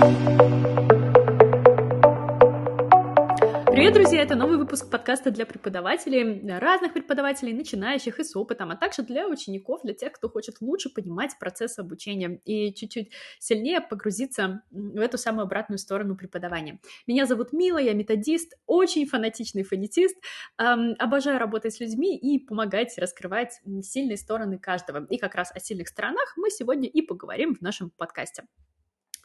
друзья! 3.92 4.22
Это 4.22 4.34
новый 4.34 4.56
выпуск 4.56 4.88
подкаста 4.90 5.30
для 5.30 5.44
преподавателей, 5.44 6.48
разных 6.58 6.94
преподавателей, 6.94 7.52
начинающих 7.52 8.18
и 8.20 8.24
с 8.24 8.34
опытом, 8.34 8.70
а 8.70 8.76
также 8.76 9.02
для 9.02 9.28
учеников, 9.28 9.82
для 9.82 9.92
тех, 9.92 10.12
кто 10.12 10.30
хочет 10.30 10.62
лучше 10.62 10.88
понимать 10.88 11.38
процесс 11.38 11.78
обучения 11.78 12.40
и 12.46 12.72
чуть-чуть 12.72 13.10
сильнее 13.38 13.82
погрузиться 13.82 14.62
в 14.70 14.98
эту 14.98 15.18
самую 15.18 15.42
обратную 15.42 15.78
сторону 15.78 16.16
преподавания. 16.16 16.80
Меня 17.06 17.26
зовут 17.26 17.52
Мила, 17.52 17.76
я 17.76 17.92
методист, 17.92 18.54
очень 18.64 19.06
фанатичный 19.06 19.64
фонетист, 19.64 20.16
эм, 20.56 20.94
обожаю 20.98 21.38
работать 21.38 21.74
с 21.74 21.80
людьми 21.80 22.16
и 22.16 22.38
помогать 22.38 22.96
раскрывать 22.96 23.60
сильные 23.82 24.16
стороны 24.16 24.58
каждого. 24.58 25.04
И 25.10 25.18
как 25.18 25.34
раз 25.34 25.52
о 25.54 25.60
сильных 25.60 25.88
сторонах 25.88 26.32
мы 26.38 26.48
сегодня 26.48 26.88
и 26.88 27.02
поговорим 27.02 27.54
в 27.54 27.60
нашем 27.60 27.90
подкасте. 27.90 28.44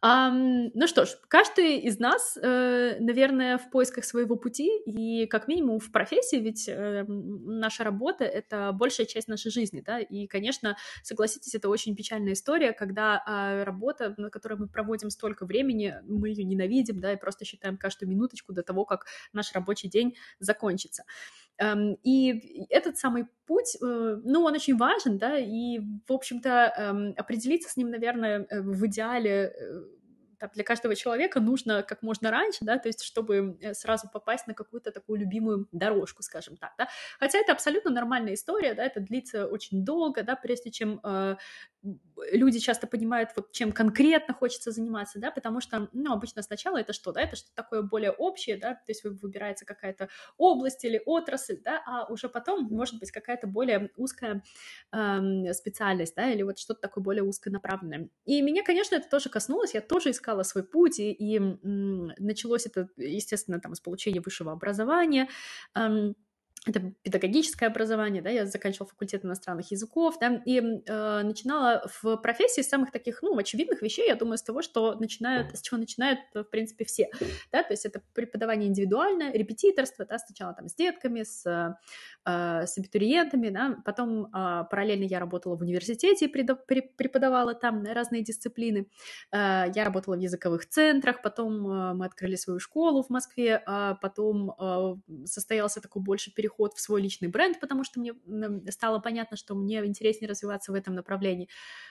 Um, 0.00 0.70
ну 0.74 0.86
что 0.86 1.06
ж, 1.06 1.08
каждый 1.26 1.78
из 1.78 1.98
нас, 1.98 2.38
э, 2.40 2.98
наверное, 3.00 3.58
в 3.58 3.68
поисках 3.68 4.04
своего 4.04 4.36
пути 4.36 4.70
и 4.86 5.26
как 5.26 5.48
минимум 5.48 5.80
в 5.80 5.90
профессии, 5.90 6.36
ведь 6.36 6.68
э, 6.68 7.04
наша 7.08 7.82
работа— 7.82 8.24
это 8.26 8.70
большая 8.72 9.06
часть 9.06 9.26
нашей 9.26 9.50
жизни, 9.50 9.82
да, 9.84 9.98
и, 9.98 10.28
конечно, 10.28 10.76
согласитесь, 11.02 11.56
это 11.56 11.68
очень 11.68 11.96
печальная 11.96 12.34
история, 12.34 12.72
когда 12.72 13.24
э, 13.26 13.64
работа, 13.64 14.14
на 14.18 14.30
которой 14.30 14.54
мы 14.54 14.68
проводим 14.68 15.10
столько 15.10 15.46
времени, 15.46 15.96
мы 16.04 16.28
ее 16.28 16.44
ненавидим, 16.44 17.00
да, 17.00 17.14
и 17.14 17.16
просто 17.16 17.44
считаем 17.44 17.76
каждую 17.76 18.08
минуточку 18.08 18.52
до 18.52 18.62
того, 18.62 18.84
как 18.84 19.06
наш 19.32 19.52
рабочий 19.52 19.88
день 19.88 20.14
закончится. 20.38 21.02
Эм, 21.58 21.98
и 22.04 22.66
этот 22.70 22.98
самый 22.98 23.26
путь, 23.46 23.76
э, 23.82 24.20
ну, 24.24 24.44
он 24.44 24.54
очень 24.54 24.76
важен, 24.76 25.18
да, 25.18 25.36
и, 25.38 25.80
в 26.06 26.12
общем-то, 26.12 26.72
эм, 26.76 27.14
определиться 27.16 27.68
с 27.68 27.76
ним, 27.76 27.90
наверное, 27.90 28.46
э, 28.48 28.60
в 28.60 28.86
идеале 28.86 29.52
э, 29.52 29.87
там, 30.38 30.50
для 30.54 30.64
каждого 30.64 30.94
человека 30.94 31.40
нужно 31.40 31.82
как 31.82 32.02
можно 32.02 32.30
раньше, 32.30 32.58
да, 32.62 32.78
то 32.78 32.88
есть 32.88 33.02
чтобы 33.02 33.58
э, 33.60 33.74
сразу 33.74 34.08
попасть 34.12 34.46
на 34.46 34.54
какую-то 34.54 34.90
такую 34.92 35.20
любимую 35.20 35.68
дорожку, 35.72 36.22
скажем 36.22 36.56
так, 36.56 36.72
да. 36.78 36.88
Хотя 37.18 37.38
это 37.38 37.52
абсолютно 37.52 37.90
нормальная 37.90 38.34
история, 38.34 38.74
да, 38.74 38.84
это 38.84 39.00
длится 39.00 39.46
очень 39.46 39.84
долго, 39.84 40.22
да, 40.22 40.36
прежде 40.36 40.70
чем 40.70 41.00
э, 41.02 41.36
люди 42.32 42.58
часто 42.58 42.86
понимают, 42.86 43.30
вот 43.36 43.52
чем 43.52 43.72
конкретно 43.72 44.34
хочется 44.34 44.70
заниматься, 44.70 45.18
да, 45.18 45.30
потому 45.30 45.60
что, 45.60 45.88
ну, 45.92 46.12
обычно 46.12 46.42
сначала 46.42 46.78
это 46.78 46.92
что, 46.92 47.12
да, 47.12 47.22
это 47.22 47.36
что-то 47.36 47.54
такое 47.54 47.82
более 47.82 48.10
общее, 48.10 48.56
да, 48.56 48.74
то 48.74 48.82
есть 48.88 49.04
выбирается 49.04 49.64
какая-то 49.64 50.08
область 50.36 50.84
или 50.84 51.00
отрасль, 51.04 51.60
да, 51.62 51.82
а 51.86 52.12
уже 52.12 52.28
потом 52.28 52.64
может 52.70 52.98
быть 52.98 53.10
какая-то 53.10 53.46
более 53.46 53.90
узкая 53.96 54.42
э, 54.92 55.52
специальность, 55.52 56.14
да, 56.16 56.30
или 56.30 56.42
вот 56.42 56.58
что-то 56.58 56.80
такое 56.80 57.02
более 57.02 57.22
узконаправленное. 57.22 58.08
И 58.24 58.42
меня, 58.42 58.62
конечно, 58.62 58.96
это 58.96 59.08
тоже 59.08 59.28
коснулось, 59.28 59.74
я 59.74 59.80
тоже 59.80 60.10
искала 60.10 60.42
свой 60.42 60.64
путь, 60.64 60.98
и, 60.98 61.12
и 61.12 61.38
началось 61.38 62.66
это, 62.66 62.88
естественно, 62.96 63.60
там, 63.60 63.74
с 63.74 63.80
получения 63.80 64.20
высшего 64.20 64.52
образования, 64.52 65.28
это 66.68 66.92
педагогическое 67.02 67.68
образование, 67.68 68.22
да, 68.22 68.30
я 68.30 68.46
заканчивала 68.46 68.88
факультет 68.88 69.24
иностранных 69.24 69.70
языков, 69.70 70.16
да, 70.20 70.42
и 70.44 70.60
э, 70.60 71.22
начинала 71.22 71.88
в 72.02 72.16
профессии 72.16 72.60
с 72.60 72.68
самых 72.68 72.92
таких, 72.92 73.22
ну, 73.22 73.36
очевидных 73.36 73.82
вещей, 73.82 74.06
я 74.06 74.16
думаю, 74.16 74.38
с 74.38 74.42
того, 74.42 74.62
что 74.62 74.94
начинают, 74.94 75.56
с 75.56 75.62
чего 75.62 75.78
начинают, 75.78 76.20
в 76.34 76.44
принципе, 76.44 76.84
все, 76.84 77.10
да, 77.52 77.62
то 77.62 77.72
есть 77.72 77.86
это 77.86 78.02
преподавание 78.14 78.68
индивидуальное, 78.68 79.32
репетиторство, 79.32 80.04
да, 80.04 80.18
сначала 80.18 80.52
там 80.52 80.68
с 80.68 80.74
детками, 80.74 81.22
с, 81.22 81.46
э, 81.46 82.66
с 82.66 82.78
абитуриентами, 82.78 83.48
да, 83.48 83.76
потом 83.84 84.26
э, 84.26 84.64
параллельно 84.70 85.04
я 85.04 85.20
работала 85.20 85.56
в 85.56 85.62
университете 85.62 86.26
и 86.26 86.28
преподавала 86.28 87.54
там 87.54 87.84
разные 87.84 88.22
дисциплины, 88.22 88.88
э, 89.32 89.64
я 89.74 89.84
работала 89.84 90.16
в 90.16 90.20
языковых 90.20 90.68
центрах, 90.68 91.22
потом 91.22 91.66
э, 91.66 91.94
мы 91.94 92.04
открыли 92.04 92.36
свою 92.36 92.60
школу 92.60 93.02
в 93.02 93.10
Москве, 93.10 93.62
а 93.66 93.94
потом 93.94 94.50
э, 94.50 95.24
состоялся 95.24 95.80
такой 95.80 96.02
больше 96.02 96.32
переход 96.34 96.57
переход 96.58 96.74
в 96.74 96.80
свой 96.80 97.02
личный 97.02 97.28
бренд, 97.28 97.60
потому 97.60 97.84
что 97.84 98.00
мне 98.00 98.14
стало 98.70 98.98
понятно, 98.98 99.36
что 99.36 99.54
мне 99.54 99.84
интереснее 99.84 100.28
развиваться 100.28 100.72
в 100.72 100.74
этом 100.74 100.94
направлении. 100.94 101.48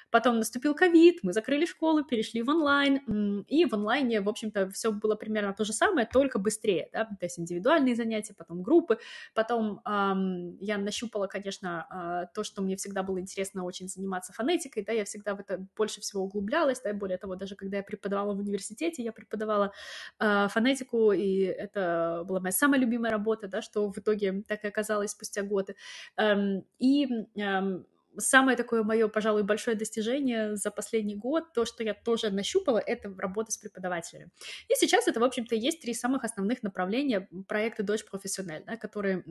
Потом 0.10 0.38
наступил 0.38 0.74
ковид, 0.74 1.20
мы 1.24 1.34
закрыли 1.34 1.66
школу, 1.66 2.04
перешли 2.04 2.42
в 2.42 2.50
онлайн, 2.50 3.44
и 3.48 3.66
в 3.66 3.74
онлайне, 3.74 4.22
в 4.22 4.30
общем-то, 4.30 4.70
все 4.70 4.92
было 4.92 5.16
примерно 5.16 5.54
то 5.54 5.66
же 5.66 5.74
самое, 5.74 6.08
только 6.12 6.40
быстрее, 6.40 6.90
да, 6.94 7.06
то 7.06 7.26
есть 7.26 7.40
индивидуальные 7.40 7.96
занятия, 7.96 8.34
потом 8.34 8.64
группы, 8.64 9.00
потом 9.34 9.82
эм, 9.86 10.58
я 10.60 10.78
нащупала, 10.78 11.28
конечно, 11.28 12.24
э, 12.24 12.34
то, 12.34 12.44
что 12.44 12.62
мне 12.62 12.76
всегда 12.78 13.04
было 13.04 13.20
интересно 13.20 13.66
очень 13.66 13.90
заниматься 13.90 14.34
фонетикой, 14.34 14.84
да, 14.84 14.94
я 14.94 15.04
всегда 15.04 15.36
в 15.36 15.40
это 15.40 15.66
больше 15.76 16.02
всего 16.02 16.24
углублялась, 16.24 16.82
да, 16.82 16.94
более 16.94 17.18
того, 17.18 17.36
даже 17.36 17.56
когда 17.56 17.78
я 17.78 17.84
преподавала 17.84 18.34
в 18.34 18.40
университете, 18.40 19.04
я 19.04 19.12
преподавала 19.12 19.74
э, 20.20 20.48
фонетику, 20.50 21.12
и 21.12 21.42
это 21.42 22.24
была 22.26 22.40
моя 22.40 22.52
самая 22.52 22.80
любимая 22.80 23.12
работа, 23.12 23.48
да, 23.48 23.62
что 23.62 23.92
в 23.92 23.98
итоге 23.98 24.44
так 24.48 24.64
и 24.64 24.68
оказалось 24.68 25.12
спустя 25.12 25.44
годы. 25.44 25.76
Эм, 26.18 26.66
и 26.80 27.08
эм, 27.36 27.86
самое 28.18 28.58
такое 28.58 28.84
мое, 28.84 29.08
пожалуй, 29.08 29.44
большое 29.44 29.76
достижение 29.76 30.56
за 30.56 30.72
последний 30.72 31.16
год, 31.16 31.54
то, 31.54 31.66
что 31.66 31.84
я 31.84 31.94
тоже 31.94 32.30
нащупала, 32.30 32.80
это 32.80 33.14
работа 33.18 33.52
с 33.52 33.58
преподавателями. 33.58 34.30
И 34.70 34.76
сейчас 34.76 35.08
это, 35.08 35.20
в 35.20 35.24
общем-то, 35.24 35.56
есть 35.56 35.82
три 35.82 35.94
самых 35.94 36.24
основных 36.24 36.64
направления 36.64 37.28
проекта 37.48 37.84
«Дочь 37.84 38.06
профессиональ», 38.06 38.64
да, 38.66 38.78
которые 38.78 39.24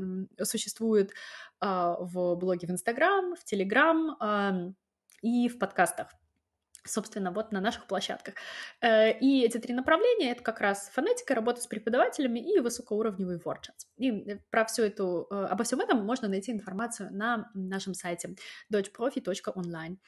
существуют 0.43 1.11
э, 1.11 1.15
в 1.61 2.37
блоге 2.37 2.67
в 2.67 2.71
Инстаграм, 2.71 3.35
в 3.35 3.45
Телеграм 3.45 4.17
э, 4.21 4.73
и 5.23 5.49
в 5.49 5.59
подкастах 5.59 6.09
собственно, 6.87 7.31
вот 7.31 7.53
на 7.53 7.61
наших 7.61 7.87
площадках. 7.87 8.35
Э, 8.81 9.19
и 9.19 9.43
эти 9.45 9.59
три 9.59 9.75
направления— 9.75 10.31
это 10.33 10.43
как 10.43 10.61
раз 10.61 10.89
фонетика, 10.93 11.35
работа 11.35 11.61
с 11.61 11.67
преподавателями 11.67 12.41
и 12.41 12.61
высокоуровневый 12.61 13.39
WordChat. 13.39 13.75
И 13.97 14.11
э, 14.11 14.39
про 14.51 14.65
всю 14.65 14.83
эту, 14.83 15.27
э, 15.31 15.35
обо 15.35 15.65
всем 15.65 15.81
этом 15.81 16.05
можно 16.05 16.29
найти 16.29 16.53
информацию 16.53 17.11
на 17.13 17.51
нашем 17.55 17.95
сайте 17.95 18.37
dodgeprofi.online. 18.73 19.99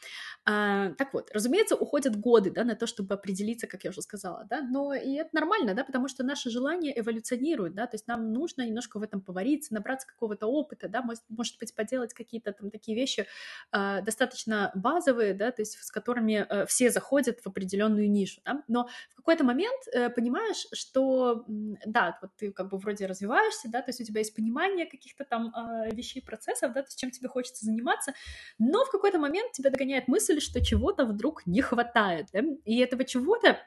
А, 0.44 0.91
так 0.94 1.12
вот, 1.12 1.31
разумеется, 1.33 1.77
уходят 1.77 2.17
годы 2.17 2.50
да, 2.50 2.65
на 2.65 2.75
то, 2.75 2.87
чтобы 2.87 3.15
определиться, 3.15 3.67
как 3.67 3.84
я 3.84 3.91
уже 3.91 4.03
сказала, 4.03 4.47
да, 4.49 4.61
но 4.62 4.94
и 4.94 5.15
это 5.15 5.31
нормально, 5.33 5.75
да, 5.75 5.84
потому 5.84 6.09
что 6.09 6.25
наши 6.25 6.50
желания 6.50 6.99
эволюционируют, 6.99 7.75
да, 7.75 7.87
то 7.87 7.94
есть 7.94 8.06
нам 8.06 8.33
нужно 8.33 8.67
немножко 8.67 8.99
в 8.99 9.03
этом 9.03 9.21
повариться, 9.21 9.75
набраться 9.75 10.06
какого-то 10.06 10.47
опыта, 10.47 10.88
да, 10.88 11.03
может, 11.03 11.22
может 11.28 11.59
быть, 11.59 11.75
поделать 11.75 12.15
какие-то 12.15 12.53
там 12.53 12.71
такие 12.71 12.97
вещи 12.97 13.27
достаточно 13.72 14.71
базовые, 14.75 15.34
да, 15.34 15.50
то 15.50 15.62
есть 15.62 15.78
с 15.78 15.91
которыми 15.91 16.47
все 16.69 16.91
заходят 16.91 17.41
в 17.41 17.47
определенную 17.47 18.11
нишу, 18.11 18.41
да? 18.45 18.62
но 18.69 18.89
в 19.11 19.17
какой-то 19.17 19.45
момент 19.45 19.83
э, 19.93 20.11
понимаешь, 20.11 20.67
что, 20.73 21.45
да, 21.49 22.19
вот 22.23 22.31
ты 22.37 22.53
как 22.53 22.69
бы 22.69 22.79
вроде 22.79 23.06
развиваешься, 23.06 23.69
да, 23.69 23.83
то 23.83 23.91
есть 23.91 24.01
у 24.01 24.05
тебя 24.05 24.21
есть 24.21 24.34
понимание 24.34 24.87
каких-то 24.87 25.25
там 25.25 25.53
э, 25.55 25.95
вещей, 25.95 26.23
процессов, 26.23 26.73
да, 26.73 26.83
то 26.83 26.89
есть 26.89 26.99
чем 26.99 27.11
тебе 27.11 27.29
хочется 27.29 27.65
заниматься, 27.65 28.12
но 28.59 28.84
в 28.84 28.91
какой-то 28.91 29.19
момент 29.19 29.53
тебя 29.53 29.71
догоняет 29.71 30.09
мысль, 30.09 30.41
что 30.41 30.65
чего-то 30.65 31.05
вдруг 31.05 31.47
не 31.47 31.61
хватает, 31.61 32.29
да? 32.33 32.41
и 32.65 32.79
этого 32.79 33.05
чего-то, 33.05 33.59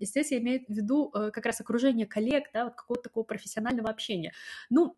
здесь 0.00 0.32
я 0.32 0.38
имею 0.38 0.64
в 0.66 0.72
виду 0.72 1.10
э, 1.14 1.30
как 1.30 1.46
раз 1.46 1.60
окружение 1.60 2.06
коллег, 2.06 2.50
да, 2.52 2.64
вот 2.64 2.74
какого-то 2.74 3.04
такого 3.04 3.24
профессионального 3.24 3.90
общения. 3.90 4.32
Ну, 4.70 4.96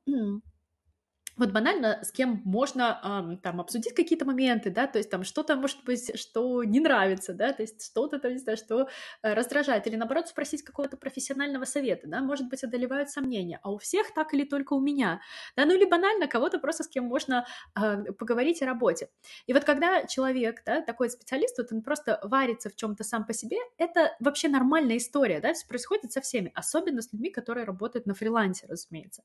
вот 1.39 1.53
банально 1.53 2.01
с 2.03 2.11
кем 2.13 2.43
можно 2.45 3.01
эм, 3.05 3.39
там 3.39 3.61
обсудить 3.61 3.95
какие-то 3.95 4.25
моменты, 4.25 4.71
да, 4.71 4.87
то 4.87 4.99
есть 4.99 5.11
там 5.11 5.25
что-то, 5.25 5.57
может 5.57 5.85
быть, 5.85 6.19
что 6.19 6.65
не 6.65 6.81
нравится, 6.81 7.33
да, 7.33 7.53
то 7.53 7.63
есть 7.63 7.85
что-то 7.85 8.19
там, 8.19 8.33
не 8.33 8.39
знаю, 8.39 8.59
что 8.59 8.89
э, 9.23 9.35
раздражает, 9.35 9.87
или 9.87 9.97
наоборот 9.97 10.29
спросить 10.29 10.63
какого-то 10.63 10.97
профессионального 10.97 11.65
совета, 11.65 12.09
да, 12.09 12.21
может 12.21 12.49
быть, 12.49 12.65
одолевают 12.65 13.11
сомнения, 13.11 13.61
а 13.63 13.71
у 13.71 13.79
всех 13.79 14.13
так 14.15 14.35
или 14.35 14.45
только 14.45 14.75
у 14.75 14.81
меня, 14.81 15.21
да, 15.57 15.65
ну 15.65 15.75
или 15.75 15.85
банально 15.85 16.27
кого-то 16.27 16.59
просто 16.59 16.85
с 16.85 16.89
кем 16.89 17.05
можно 17.05 17.47
э, 17.81 18.13
поговорить 18.19 18.61
о 18.63 18.67
работе. 18.67 19.09
И 19.47 19.53
вот 19.53 19.65
когда 19.65 20.07
человек, 20.07 20.63
да, 20.67 20.83
такой 20.83 21.11
специалист, 21.11 21.57
вот 21.59 21.73
он 21.73 21.83
просто 21.83 22.19
варится 22.23 22.69
в 22.71 22.77
чем-то 22.77 23.05
сам 23.05 23.25
по 23.27 23.33
себе, 23.33 23.59
это 23.79 24.17
вообще 24.21 24.49
нормальная 24.49 24.97
история, 24.97 25.41
да, 25.41 25.55
все 25.55 25.67
происходит 25.67 26.13
со 26.13 26.21
всеми, 26.21 26.51
особенно 26.55 27.01
с 27.03 27.13
людьми, 27.13 27.31
которые 27.31 27.65
работают 27.65 28.07
на 28.07 28.15
фрилансе, 28.15 28.67
разумеется. 28.67 29.23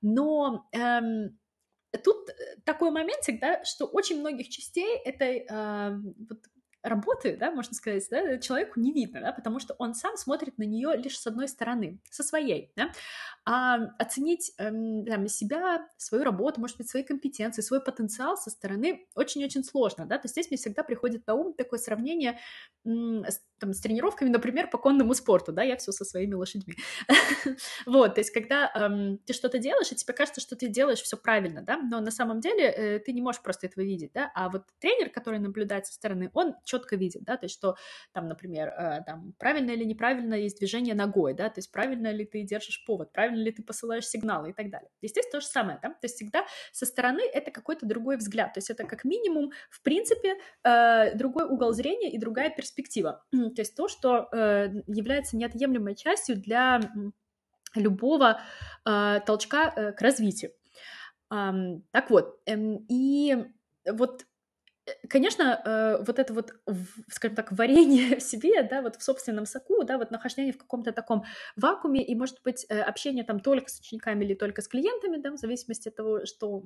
Но 0.00 0.66
эм, 0.72 1.38
такой 2.64 2.90
моментик, 2.90 3.40
да, 3.40 3.64
что 3.64 3.86
очень 3.86 4.20
многих 4.20 4.48
частей 4.48 4.96
этой 4.98 5.46
э, 5.48 6.00
вот, 6.28 6.40
работы, 6.82 7.36
да, 7.36 7.50
можно 7.50 7.74
сказать, 7.74 8.04
да, 8.10 8.38
человеку 8.38 8.80
не 8.80 8.92
видно, 8.92 9.20
да, 9.20 9.32
потому 9.32 9.60
что 9.60 9.74
он 9.78 9.94
сам 9.94 10.16
смотрит 10.16 10.58
на 10.58 10.64
нее 10.64 10.96
лишь 10.96 11.18
с 11.18 11.26
одной 11.26 11.48
стороны, 11.48 12.00
со 12.10 12.22
своей, 12.22 12.72
да, 12.76 12.90
а 13.44 13.76
оценить 13.98 14.52
эм, 14.58 15.04
там, 15.06 15.28
себя, 15.28 15.88
свою 15.96 16.24
работу, 16.24 16.60
может 16.60 16.76
быть, 16.78 16.90
свои 16.90 17.04
компетенции, 17.04 17.62
свой 17.62 17.82
потенциал 17.82 18.36
со 18.36 18.50
стороны 18.50 19.06
очень-очень 19.14 19.64
сложно, 19.64 20.06
да, 20.06 20.18
то 20.18 20.24
есть 20.24 20.34
здесь 20.34 20.50
мне 20.50 20.56
всегда 20.56 20.82
приходит 20.82 21.26
на 21.26 21.34
ум 21.34 21.54
такое 21.54 21.78
сравнение 21.78 22.38
там, 23.62 23.72
с 23.72 23.80
тренировками, 23.80 24.28
например, 24.28 24.68
по 24.68 24.76
конному 24.76 25.14
спорту, 25.14 25.52
да, 25.52 25.62
я 25.62 25.76
все 25.76 25.92
со 25.92 26.04
своими 26.04 26.34
лошадьми. 26.34 26.74
вот, 27.86 28.14
то 28.14 28.20
есть, 28.20 28.32
когда 28.32 28.72
эм, 28.74 29.18
ты 29.18 29.32
что-то 29.32 29.58
делаешь, 29.58 29.92
и 29.92 29.94
тебе 29.94 30.14
кажется, 30.14 30.40
что 30.40 30.56
ты 30.56 30.66
делаешь 30.66 31.00
все 31.00 31.16
правильно, 31.16 31.62
да, 31.62 31.76
но 31.76 32.00
на 32.00 32.10
самом 32.10 32.40
деле 32.40 32.64
э, 32.64 32.98
ты 32.98 33.12
не 33.12 33.22
можешь 33.22 33.40
просто 33.40 33.68
этого 33.68 33.84
видеть, 33.84 34.10
да, 34.14 34.32
а 34.34 34.48
вот 34.48 34.64
тренер, 34.80 35.10
который 35.10 35.38
наблюдает 35.38 35.86
со 35.86 35.92
стороны, 35.94 36.28
он 36.34 36.56
четко 36.64 36.96
видит, 36.96 37.22
да, 37.22 37.36
то 37.36 37.44
есть, 37.44 37.54
что 37.54 37.76
там, 38.12 38.26
например, 38.26 38.68
э, 38.68 39.02
там, 39.06 39.32
правильно 39.38 39.70
или 39.70 39.84
неправильно 39.84 40.34
есть 40.34 40.58
движение 40.58 40.96
ногой, 40.96 41.34
да, 41.34 41.48
то 41.48 41.58
есть, 41.58 41.70
правильно 41.70 42.10
ли 42.10 42.24
ты 42.24 42.42
держишь 42.42 42.84
повод, 42.84 43.12
правильно 43.12 43.44
ли 43.44 43.52
ты 43.52 43.62
посылаешь 43.62 44.08
сигналы 44.08 44.50
и 44.50 44.52
так 44.52 44.70
далее. 44.70 44.90
Здесь 45.02 45.28
то 45.30 45.40
же 45.40 45.46
самое, 45.46 45.78
да, 45.80 45.90
то 45.90 45.98
есть, 46.02 46.16
всегда 46.16 46.44
со 46.72 46.84
стороны 46.84 47.22
это 47.32 47.52
какой-то 47.52 47.86
другой 47.86 48.16
взгляд, 48.16 48.54
то 48.54 48.58
есть, 48.58 48.70
это 48.70 48.82
как 48.84 49.04
минимум, 49.04 49.52
в 49.70 49.82
принципе, 49.82 50.34
э, 50.64 51.14
другой 51.14 51.44
угол 51.44 51.72
зрения 51.72 52.10
и 52.10 52.18
другая 52.18 52.50
перспектива 52.50 53.24
то 53.52 53.62
есть 53.62 53.74
то, 53.74 53.88
что 53.88 54.28
э, 54.32 54.68
является 54.86 55.36
неотъемлемой 55.36 55.94
частью 55.94 56.36
для 56.36 56.80
любого 57.74 58.40
э, 58.84 59.20
толчка 59.26 59.72
э, 59.74 59.92
к 59.92 60.00
развитию. 60.00 60.52
Так 61.28 62.10
вот, 62.10 62.40
эм, 62.44 62.84
и 62.90 63.46
вот 63.90 64.26
Конечно, 65.08 66.00
вот 66.04 66.18
это 66.18 66.34
вот, 66.34 66.54
скажем 67.08 67.36
так, 67.36 67.52
варенье 67.52 68.16
в 68.18 68.20
себе, 68.22 68.64
да, 68.64 68.82
вот 68.82 68.96
в 68.96 69.02
собственном 69.02 69.46
соку, 69.46 69.84
да, 69.84 69.96
вот 69.96 70.10
нахождение 70.10 70.52
в 70.52 70.58
каком-то 70.58 70.90
таком 70.90 71.22
вакууме 71.54 72.04
и, 72.04 72.16
может 72.16 72.42
быть, 72.42 72.64
общение 72.64 73.22
там 73.22 73.38
только 73.38 73.70
с 73.70 73.78
учениками 73.78 74.24
или 74.24 74.34
только 74.34 74.60
с 74.60 74.66
клиентами, 74.66 75.18
да, 75.18 75.30
в 75.30 75.36
зависимости 75.36 75.88
от 75.88 75.94
того, 75.94 76.26
что, 76.26 76.64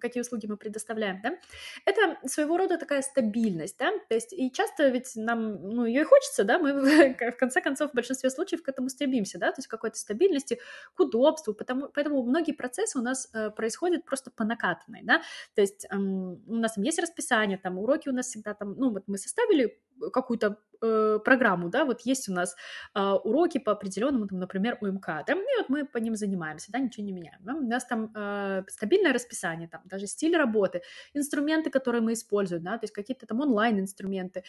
какие 0.00 0.20
услуги 0.20 0.46
мы 0.46 0.56
предоставляем, 0.56 1.20
да, 1.22 1.38
это 1.84 2.18
своего 2.28 2.56
рода 2.56 2.78
такая 2.78 3.02
стабильность, 3.02 3.76
да, 3.78 3.92
то 4.08 4.14
есть 4.14 4.32
и 4.32 4.50
часто 4.50 4.88
ведь 4.88 5.12
нам, 5.16 5.62
ну, 5.62 5.84
ее 5.84 6.02
и 6.02 6.04
хочется, 6.04 6.44
да, 6.44 6.58
мы 6.58 6.72
в 7.32 7.36
конце 7.36 7.60
концов 7.60 7.90
в 7.90 7.94
большинстве 7.94 8.30
случаев 8.30 8.62
к 8.62 8.68
этому 8.68 8.88
стремимся, 8.88 9.38
да, 9.38 9.50
то 9.50 9.58
есть 9.58 9.68
какой-то 9.68 9.98
стабильности, 9.98 10.60
к 10.94 11.00
удобству, 11.00 11.54
потому, 11.54 11.88
поэтому 11.88 12.22
многие 12.22 12.52
процессы 12.52 12.98
у 12.98 13.02
нас 13.02 13.28
э, 13.32 13.50
происходят 13.50 14.04
просто 14.04 14.30
по 14.30 14.44
накатанной, 14.44 15.00
да, 15.02 15.22
то 15.54 15.60
есть 15.60 15.86
у 15.90 16.54
нас 16.54 16.74
там 16.74 16.84
есть 16.84 16.98
расписание, 16.98 17.58
там 17.58 17.78
уроки 17.78 18.08
у 18.08 18.12
нас 18.12 18.26
всегда 18.26 18.54
там, 18.54 18.74
ну 18.74 18.90
вот 18.90 19.04
мы 19.06 19.18
составили 19.18 19.78
какую-то 20.10 20.58
э, 20.82 21.18
программу, 21.24 21.68
да, 21.68 21.84
вот 21.84 22.00
есть 22.02 22.28
у 22.28 22.32
нас 22.32 22.56
э, 22.94 23.00
уроки 23.00 23.58
по 23.58 23.72
определенному, 23.72 24.26
там, 24.26 24.38
например, 24.38 24.78
УМК, 24.80 25.06
да, 25.26 25.32
и 25.32 25.56
вот 25.58 25.68
мы 25.68 25.84
по 25.84 25.98
ним 25.98 26.16
занимаемся, 26.16 26.72
да, 26.72 26.78
ничего 26.78 27.04
не 27.04 27.12
меняем. 27.12 27.40
Да? 27.40 27.54
У 27.54 27.60
нас 27.60 27.84
там 27.84 28.10
э, 28.14 28.64
стабильное 28.68 29.12
расписание, 29.12 29.68
там 29.68 29.82
даже 29.84 30.06
стиль 30.06 30.36
работы, 30.36 30.82
инструменты, 31.14 31.70
которые 31.70 32.02
мы 32.02 32.12
используем, 32.12 32.62
да, 32.62 32.78
то 32.78 32.84
есть 32.84 32.94
какие-то 32.94 33.26
там 33.26 33.40
онлайн-инструменты, 33.40 34.44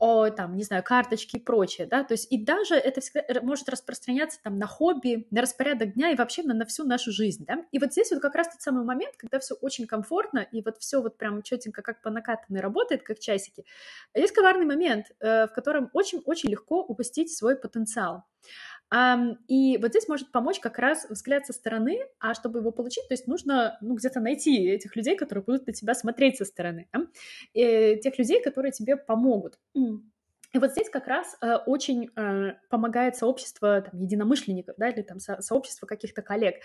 о, 0.00 0.30
там, 0.30 0.56
не 0.56 0.64
знаю, 0.64 0.82
карточки 0.82 1.36
и 1.36 1.40
прочее, 1.40 1.86
да, 1.86 2.02
то 2.02 2.12
есть 2.12 2.32
и 2.32 2.42
даже 2.42 2.74
это 2.74 3.00
всегда 3.00 3.40
может 3.42 3.68
распространяться 3.68 4.40
там 4.42 4.58
на 4.58 4.66
хобби, 4.66 5.26
на 5.30 5.42
распорядок 5.42 5.92
дня 5.92 6.10
и 6.10 6.16
вообще 6.16 6.42
на, 6.42 6.54
на 6.54 6.64
всю 6.64 6.84
нашу 6.84 7.12
жизнь, 7.12 7.44
да, 7.46 7.64
и 7.70 7.78
вот 7.78 7.92
здесь 7.92 8.10
вот 8.10 8.20
как 8.20 8.34
раз 8.34 8.48
тот 8.48 8.62
самый 8.62 8.84
момент, 8.84 9.14
когда 9.16 9.38
все 9.38 9.54
очень 9.54 9.86
комфортно 9.86 10.40
и 10.40 10.62
вот 10.62 10.78
все 10.78 11.00
вот 11.00 11.18
прям 11.18 11.42
четенько 11.42 11.82
как 11.82 12.02
по 12.02 12.10
накатанной 12.10 12.60
работает, 12.60 13.02
как 13.02 13.20
часики, 13.20 13.64
есть 14.14 14.32
коварный 14.32 14.66
момент, 14.66 15.06
э, 15.20 15.46
в 15.46 15.52
котором 15.52 15.90
очень-очень 15.92 16.50
легко 16.50 16.80
упустить 16.82 17.36
свой 17.36 17.56
потенциал. 17.56 18.24
И 18.92 19.78
вот 19.78 19.90
здесь 19.90 20.08
может 20.08 20.32
помочь 20.32 20.58
как 20.58 20.78
раз 20.78 21.06
взгляд 21.08 21.46
со 21.46 21.52
стороны, 21.52 22.00
а 22.18 22.34
чтобы 22.34 22.58
его 22.58 22.72
получить, 22.72 23.06
то 23.06 23.14
есть 23.14 23.28
нужно 23.28 23.78
ну, 23.80 23.94
где-то 23.94 24.18
найти 24.18 24.66
этих 24.68 24.96
людей, 24.96 25.16
которые 25.16 25.44
будут 25.44 25.66
на 25.68 25.72
тебя 25.72 25.94
смотреть 25.94 26.38
со 26.38 26.44
стороны, 26.44 26.88
да? 26.92 27.06
и 27.52 28.00
тех 28.02 28.18
людей, 28.18 28.42
которые 28.42 28.72
тебе 28.72 28.96
помогут. 28.96 29.60
И 30.52 30.58
вот 30.58 30.72
здесь 30.72 30.90
как 30.90 31.06
раз 31.06 31.36
э, 31.40 31.54
очень 31.66 32.10
э, 32.16 32.54
помогает 32.70 33.14
сообщество 33.14 33.82
там, 33.82 34.00
единомышленников, 34.00 34.74
да, 34.78 34.88
или 34.88 35.02
там 35.02 35.20
со- 35.20 35.40
сообщество 35.40 35.86
каких-то 35.86 36.22
коллег, 36.22 36.56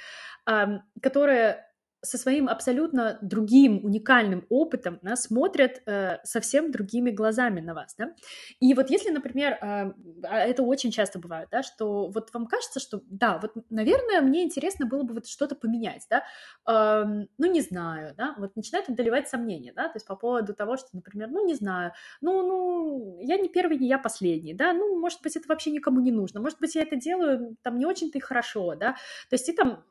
э, 0.49 0.79
которые 1.03 1.67
со 2.05 2.17
своим 2.17 2.47
абсолютно 2.47 3.17
другим, 3.21 3.83
уникальным 3.83 4.45
опытом 4.49 4.99
да, 5.01 5.15
смотрят 5.15 5.81
э, 5.85 6.19
совсем 6.23 6.71
другими 6.71 7.11
глазами 7.11 7.59
на 7.59 7.73
вас, 7.73 7.95
да. 7.97 8.13
И 8.59 8.73
вот 8.73 8.89
если, 8.89 9.09
например, 9.09 9.57
э, 9.61 9.93
это 10.23 10.63
очень 10.63 10.91
часто 10.91 11.19
бывает, 11.19 11.49
да, 11.51 11.63
что 11.63 12.07
вот 12.07 12.33
вам 12.33 12.45
кажется, 12.47 12.79
что 12.79 13.01
да, 13.07 13.39
вот, 13.39 13.53
наверное, 13.69 14.21
мне 14.21 14.43
интересно 14.43 14.85
было 14.85 15.03
бы 15.03 15.15
вот 15.15 15.27
что-то 15.27 15.55
поменять, 15.55 16.05
да, 16.09 16.23
э, 16.67 17.25
ну, 17.37 17.51
не 17.51 17.61
знаю, 17.61 18.13
да, 18.15 18.35
вот 18.37 18.55
начинают 18.55 18.89
одолевать 18.89 19.27
сомнения, 19.27 19.73
да, 19.75 19.85
то 19.85 19.95
есть 19.95 20.07
по 20.07 20.15
поводу 20.15 20.53
того, 20.53 20.77
что, 20.77 20.89
например, 20.93 21.29
ну, 21.29 21.45
не 21.45 21.55
знаю, 21.55 21.91
ну, 22.21 22.47
ну, 22.47 23.19
я 23.21 23.37
не 23.37 23.49
первый, 23.49 23.77
не 23.77 23.87
я 23.87 23.97
последний, 23.97 24.53
да, 24.53 24.73
ну, 24.73 24.99
может 24.99 25.21
быть, 25.21 25.35
это 25.35 25.47
вообще 25.47 25.71
никому 25.71 25.99
не 25.99 26.11
нужно, 26.11 26.39
может 26.39 26.59
быть, 26.59 26.75
я 26.75 26.83
это 26.83 26.95
делаю 26.95 27.57
там 27.63 27.77
не 27.77 27.85
очень-то 27.85 28.17
и 28.17 28.21
хорошо, 28.21 28.75
да, 28.75 28.93
то 29.29 29.33
есть 29.33 29.49
и 29.49 29.53
там 29.53 29.65
а, 29.69 29.83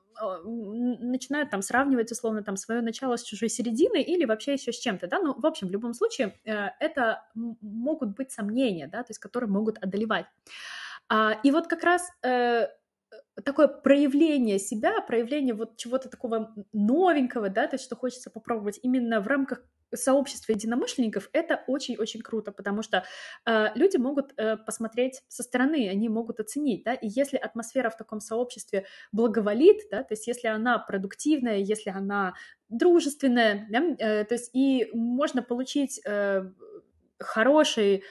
начинают 0.45 1.51
там 1.51 1.63
сравнивать 1.63 2.13
условно 2.13 2.43
там 2.43 2.57
свое 2.57 2.81
начало 2.81 3.17
с 3.17 3.23
чужой 3.23 3.49
серединой 3.49 4.03
или 4.03 4.25
вообще 4.25 4.55
еще 4.55 4.73
с 4.73 4.79
чем-то, 4.79 5.07
да, 5.07 5.19
ну, 5.21 5.35
в 5.39 5.47
общем, 5.47 5.69
в 5.69 5.71
любом 5.71 5.95
случае 5.95 6.39
э, 6.45 6.69
это 6.81 7.25
могут 7.61 8.17
быть 8.17 8.33
сомнения, 8.33 8.87
да, 8.87 9.03
то 9.03 9.11
есть 9.11 9.21
которые 9.21 9.51
могут 9.51 9.79
одолевать. 9.79 10.27
А, 11.09 11.39
и 11.43 11.51
вот 11.51 11.67
как 11.67 11.85
раз 11.85 12.11
э, 12.23 12.69
такое 13.43 13.69
проявление 13.69 14.59
себя, 14.59 15.01
проявление 15.01 15.55
вот 15.55 15.77
чего-то 15.77 16.09
такого 16.09 16.55
новенького, 16.73 17.49
да, 17.49 17.67
то 17.67 17.75
есть 17.75 17.85
что 17.85 17.97
хочется 17.97 18.31
попробовать 18.31 18.79
именно 18.83 19.21
в 19.21 19.27
рамках 19.27 19.63
сообщества 19.93 20.53
единомышленников, 20.53 21.29
это 21.33 21.63
очень-очень 21.67 22.21
круто, 22.21 22.53
потому 22.53 22.83
что 22.83 23.05
э, 23.47 23.67
люди 23.75 23.97
могут 23.97 24.33
э, 24.37 24.57
посмотреть 24.57 25.23
со 25.29 25.43
стороны, 25.43 25.89
они 25.89 26.09
могут 26.09 26.41
оценить, 26.41 26.85
да, 26.85 26.95
и 26.95 27.09
если 27.09 27.37
атмосфера 27.37 27.91
в 27.91 27.97
таком 27.97 28.21
сообществе 28.21 28.87
благоволит, 29.13 29.83
да, 29.91 30.03
то 30.03 30.15
есть 30.15 30.27
если 30.27 30.49
она 30.49 30.79
продуктивная, 30.79 31.59
если 31.59 31.91
она 31.91 32.35
дружественная, 32.69 33.67
да, 33.71 33.83
э, 33.99 34.25
то 34.25 34.35
есть 34.35 34.51
и 34.53 34.89
можно 34.93 35.43
получить 35.43 36.01
э, 36.05 36.51
хороший 37.19 38.05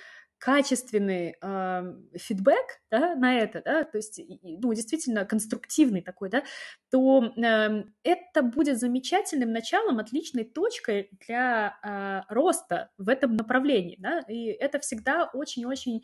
качественный 0.44 1.38
э, 1.42 1.94
фидбэк 2.18 2.82
да, 2.92 3.16
на 3.16 3.40
это, 3.40 3.62
да, 3.64 3.86
то 3.86 3.98
есть, 3.98 4.20
ну, 4.42 4.74
действительно 4.74 5.24
конструктивный 5.24 6.02
такой, 6.02 6.30
да, 6.30 6.44
то 6.92 7.24
э, 7.24 7.84
это 8.04 8.42
будет 8.42 8.78
замечательным 8.78 9.54
началом, 9.54 10.00
отличной 10.00 10.44
точкой 10.44 11.10
для 11.26 11.78
э, 11.82 12.34
роста 12.34 12.90
в 12.98 13.08
этом 13.08 13.38
направлении, 13.38 13.96
да, 14.00 14.20
и 14.28 14.48
это 14.48 14.82
всегда 14.82 15.30
очень-очень 15.34 16.02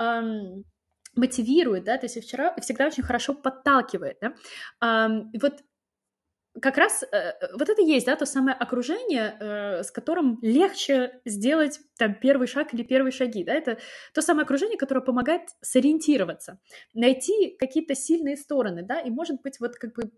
э, 0.00 0.22
мотивирует, 1.16 1.82
да, 1.82 1.98
то 1.98 2.06
есть 2.06 2.22
вчера 2.22 2.54
всегда 2.60 2.86
очень 2.86 3.02
хорошо 3.02 3.34
подталкивает, 3.34 4.18
да. 4.20 4.34
Э, 4.80 5.24
вот 5.42 5.64
как 6.60 6.78
раз 6.78 7.04
э, 7.04 7.32
вот 7.52 7.68
это 7.68 7.82
есть, 7.82 8.06
да, 8.06 8.16
то 8.16 8.26
самое 8.26 8.56
окружение, 8.56 9.36
э, 9.38 9.82
с 9.82 9.90
которым 9.90 10.38
легче 10.42 11.20
сделать 11.24 11.80
там 11.96 12.14
первый 12.14 12.48
шаг 12.48 12.74
или 12.74 12.82
первые 12.82 13.12
шаги, 13.12 13.44
да, 13.44 13.54
это 13.54 13.78
то 14.12 14.22
самое 14.22 14.44
окружение, 14.44 14.76
которое 14.76 15.00
помогает 15.00 15.42
сориентироваться, 15.60 16.58
найти 16.92 17.56
какие-то 17.58 17.94
сильные 17.94 18.36
стороны, 18.36 18.82
да, 18.82 19.00
и 19.00 19.10
может 19.10 19.40
быть 19.42 19.60
вот 19.60 19.76
как 19.76 19.94
бы 19.94 20.10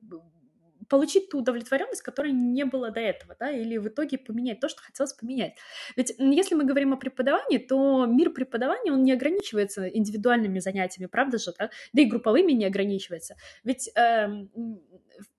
получить 0.88 1.30
ту 1.30 1.38
удовлетворенность, 1.38 2.02
которой 2.02 2.32
не 2.32 2.64
было 2.64 2.90
до 2.90 3.00
этого, 3.00 3.34
да, 3.38 3.50
или 3.50 3.78
в 3.78 3.88
итоге 3.88 4.18
поменять 4.18 4.60
то, 4.60 4.68
что 4.68 4.82
хотелось 4.82 5.14
поменять. 5.14 5.54
Ведь 5.96 6.14
если 6.18 6.54
мы 6.54 6.64
говорим 6.64 6.92
о 6.92 6.98
преподавании, 6.98 7.58
то 7.58 8.04
мир 8.04 8.30
преподавания, 8.30 8.92
он 8.92 9.02
не 9.02 9.12
ограничивается 9.12 9.88
индивидуальными 9.88 10.58
занятиями, 10.58 11.08
правда 11.08 11.38
же, 11.38 11.52
да, 11.58 11.70
да 11.94 12.02
и 12.02 12.04
групповыми 12.04 12.52
не 12.52 12.66
ограничивается. 12.66 13.36
Ведь 13.64 13.90
э, 13.96 14.28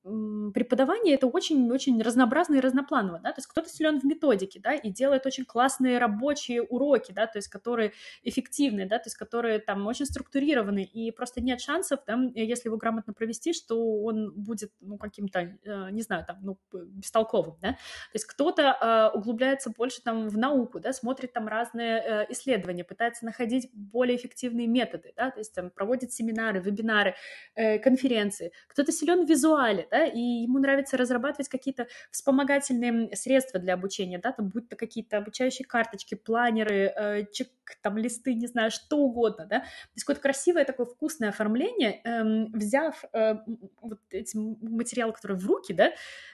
преподавание 0.03 1.15
это 1.15 1.27
очень-очень 1.27 2.01
разнообразно 2.01 2.55
и 2.55 2.60
разнопланово, 2.60 3.19
да, 3.19 3.31
то 3.31 3.39
есть 3.39 3.48
кто-то 3.48 3.69
силен 3.69 4.00
в 4.00 4.03
методике, 4.03 4.60
да, 4.60 4.74
и 4.74 4.89
делает 4.89 5.25
очень 5.25 5.45
классные 5.45 5.98
рабочие 5.98 6.62
уроки, 6.62 7.12
да, 7.12 7.25
то 7.25 7.38
есть 7.38 7.48
которые 7.48 7.93
эффективны, 8.24 8.86
да, 8.86 8.98
то 8.98 9.07
есть 9.07 9.15
которые 9.15 9.60
там 9.60 9.88
очень 9.88 10.05
структурированы, 10.05 10.83
и 10.83 11.12
просто 11.12 11.41
нет 11.41 11.62
шансов, 11.62 12.01
да, 12.05 12.19
если 12.36 12.67
его 12.67 12.77
грамотно 12.77 13.13
провести, 13.13 13.53
что 13.53 14.01
он 14.03 14.33
будет, 14.36 14.72
ну, 14.81 14.98
каким-то, 14.98 15.39
э, 15.39 15.89
не 15.91 16.01
знаю, 16.01 16.25
там, 16.25 16.38
ну, 16.41 16.60
бестолковым, 16.72 17.57
да, 17.62 17.69
то 17.69 17.77
есть 18.15 18.25
кто-то 18.25 19.12
э, 19.13 19.17
углубляется 19.17 19.69
больше 19.69 20.01
там 20.01 20.27
в 20.27 20.38
науку, 20.38 20.79
да, 20.79 20.91
смотрит 20.91 21.31
там 21.31 21.48
разные 21.48 21.98
э, 22.00 22.25
исследования, 22.29 22.83
пытается 22.83 23.25
находить 23.25 23.69
более 23.74 24.17
эффективные 24.17 24.67
методы, 24.67 25.13
да, 25.15 25.31
то 25.31 25.39
есть 25.39 25.53
там 25.53 25.69
проводит 25.69 26.12
семинары, 26.12 26.60
вебинары, 26.60 27.15
конференции, 27.55 28.51
кто-то 28.67 28.91
силен 28.91 29.25
визуально, 29.25 29.43
визуале, 29.43 29.88
да, 29.93 30.05
и 30.05 30.19
ему 30.19 30.57
нравится 30.57 30.97
разрабатывать 30.97 31.50
какие-то 31.50 31.85
вспомогательные 32.09 33.15
средства 33.15 33.59
для 33.59 33.75
обучения, 33.75 34.17
да, 34.17 34.31
там 34.31 34.50
будь 34.50 34.67
то 34.67 34.75
какие-то 34.75 35.17
обучающие 35.17 35.67
карточки, 35.67 36.15
планеры, 36.15 36.91
э, 36.95 37.25
чек, 37.31 37.50
там 37.83 37.97
листы, 38.00 38.33
не 38.33 38.47
знаю, 38.47 38.71
что 38.71 38.97
угодно, 38.97 39.45
да, 39.45 39.59
то 39.59 39.65
есть 39.93 40.03
какое-то 40.03 40.21
красивое 40.21 40.65
такое 40.65 40.88
вкусное 40.88 41.29
оформление, 41.29 42.01
э, 42.03 42.45
взяв 42.53 43.03
э, 43.13 43.35
вот 43.81 44.00
эти 44.09 44.35
материалы, 44.35 45.13
которые 45.13 45.38
в 45.38 45.45
руки, 45.45 45.73
да, 45.73 45.91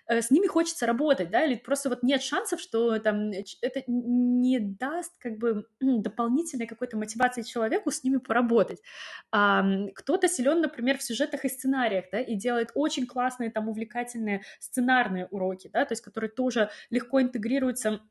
э, 0.07 0.21
с 0.21 0.31
ними 0.31 0.47
хочется 0.47 0.85
работать, 0.85 1.29
да, 1.29 1.43
или 1.43 1.55
просто 1.55 1.89
вот 1.89 2.01
нет 2.01 2.21
шансов, 2.21 2.61
что 2.61 2.97
там 2.99 3.31
это 3.61 3.83
не 3.87 4.59
даст 4.59 5.11
как 5.19 5.37
бы 5.37 5.65
дополнительной 5.81 6.67
какой-то 6.67 6.95
мотивации 6.95 7.41
человеку 7.41 7.91
с 7.91 8.05
ними 8.05 8.17
поработать. 8.17 8.81
А, 9.31 9.65
кто-то 9.95 10.29
силен, 10.29 10.61
например, 10.61 10.97
в 10.97 11.03
сюжетах 11.03 11.43
и 11.43 11.49
сценариях, 11.49 12.05
да, 12.11 12.21
и 12.21 12.35
делает 12.35 12.71
очень 12.75 13.05
классные 13.05 13.48
там 13.51 13.69
увлекательные 13.69 14.41
сценарные 14.59 15.27
уроки, 15.27 15.69
да, 15.71 15.85
то 15.85 15.93
есть 15.93 16.01
которые 16.03 16.29
тоже 16.29 16.69
легко 16.89 17.21
интегрируются 17.21 18.01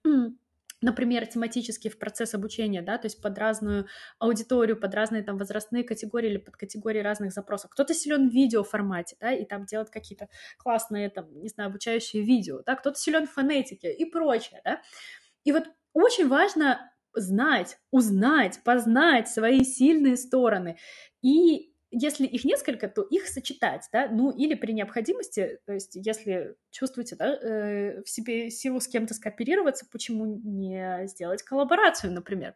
например, 0.80 1.26
тематически 1.26 1.88
в 1.88 1.98
процесс 1.98 2.34
обучения, 2.34 2.82
да, 2.82 2.98
то 2.98 3.06
есть 3.06 3.20
под 3.20 3.36
разную 3.38 3.86
аудиторию, 4.18 4.78
под 4.78 4.94
разные 4.94 5.22
там 5.22 5.36
возрастные 5.36 5.84
категории 5.84 6.30
или 6.30 6.38
под 6.38 6.56
категории 6.56 7.00
разных 7.00 7.32
запросов. 7.32 7.70
Кто-то 7.70 7.94
силен 7.94 8.28
в 8.28 8.32
видео 8.32 8.62
формате, 8.62 9.16
да, 9.20 9.32
и 9.32 9.44
там 9.44 9.64
делает 9.64 9.90
какие-то 9.90 10.28
классные, 10.56 11.10
там, 11.10 11.26
не 11.40 11.48
знаю, 11.48 11.70
обучающие 11.70 12.22
видео, 12.22 12.62
да, 12.64 12.76
кто-то 12.76 12.98
силен 12.98 13.26
в 13.26 13.32
фонетике 13.32 13.92
и 13.92 14.04
прочее, 14.04 14.60
да. 14.64 14.80
И 15.44 15.52
вот 15.52 15.64
очень 15.92 16.28
важно 16.28 16.92
знать, 17.14 17.78
узнать, 17.90 18.60
познать 18.64 19.28
свои 19.28 19.64
сильные 19.64 20.16
стороны 20.16 20.78
и 21.22 21.72
если 21.90 22.26
их 22.26 22.44
несколько, 22.44 22.88
то 22.88 23.02
их 23.02 23.26
сочетать, 23.26 23.88
да, 23.92 24.08
ну 24.08 24.30
или 24.30 24.54
при 24.54 24.72
необходимости, 24.72 25.58
то 25.66 25.72
есть 25.72 25.94
если 25.94 26.56
чувствуете 26.70 27.16
да, 27.16 27.34
э, 27.34 28.02
в 28.02 28.08
себе 28.08 28.50
силу 28.50 28.80
с 28.80 28.88
кем-то 28.88 29.14
скооперироваться, 29.14 29.86
почему 29.90 30.26
не 30.26 31.06
сделать 31.06 31.42
коллаборацию, 31.42 32.12
например. 32.12 32.54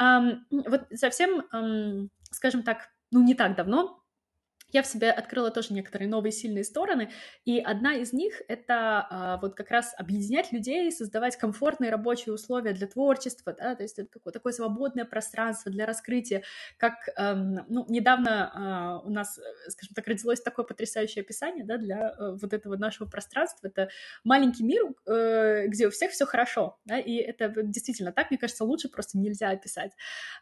Эм, 0.00 0.46
вот 0.50 0.86
совсем, 0.94 1.46
эм, 1.52 2.10
скажем 2.30 2.62
так, 2.62 2.90
ну 3.10 3.22
не 3.22 3.34
так 3.34 3.56
давно 3.56 4.03
я 4.74 4.82
в 4.82 4.86
себе 4.86 5.10
открыла 5.12 5.52
тоже 5.52 5.72
некоторые 5.72 6.08
новые 6.08 6.32
сильные 6.32 6.64
стороны, 6.64 7.10
и 7.44 7.60
одна 7.60 7.94
из 7.94 8.12
них— 8.12 8.42
это 8.48 9.06
а, 9.08 9.38
вот 9.40 9.54
как 9.54 9.70
раз 9.70 9.94
объединять 9.96 10.50
людей, 10.50 10.90
создавать 10.90 11.36
комфортные 11.36 11.92
рабочие 11.92 12.34
условия 12.34 12.72
для 12.72 12.88
творчества, 12.88 13.54
да, 13.56 13.76
то 13.76 13.84
есть 13.84 14.00
это 14.00 14.10
такое, 14.10 14.32
такое 14.32 14.52
свободное 14.52 15.04
пространство 15.04 15.70
для 15.70 15.86
раскрытия, 15.86 16.42
как, 16.76 16.94
эм, 17.16 17.64
ну, 17.68 17.86
недавно 17.88 18.50
а, 18.52 18.98
у 18.98 19.10
нас, 19.10 19.38
скажем 19.68 19.94
так, 19.94 20.08
родилось 20.08 20.40
такое 20.40 20.66
потрясающее 20.66 21.22
описание, 21.22 21.64
да, 21.64 21.76
для 21.76 22.10
э, 22.10 22.36
вот 22.40 22.52
этого 22.52 22.76
нашего 22.76 23.08
пространства, 23.08 23.68
это 23.68 23.90
маленький 24.24 24.64
мир, 24.64 24.82
э, 25.06 25.68
где 25.68 25.86
у 25.86 25.90
всех 25.90 26.10
все 26.10 26.26
хорошо, 26.26 26.80
да, 26.84 26.98
и 26.98 27.14
это 27.14 27.48
действительно 27.62 28.10
так, 28.10 28.32
мне 28.32 28.38
кажется, 28.38 28.64
лучше 28.64 28.88
просто 28.88 29.18
нельзя 29.18 29.50
описать, 29.50 29.92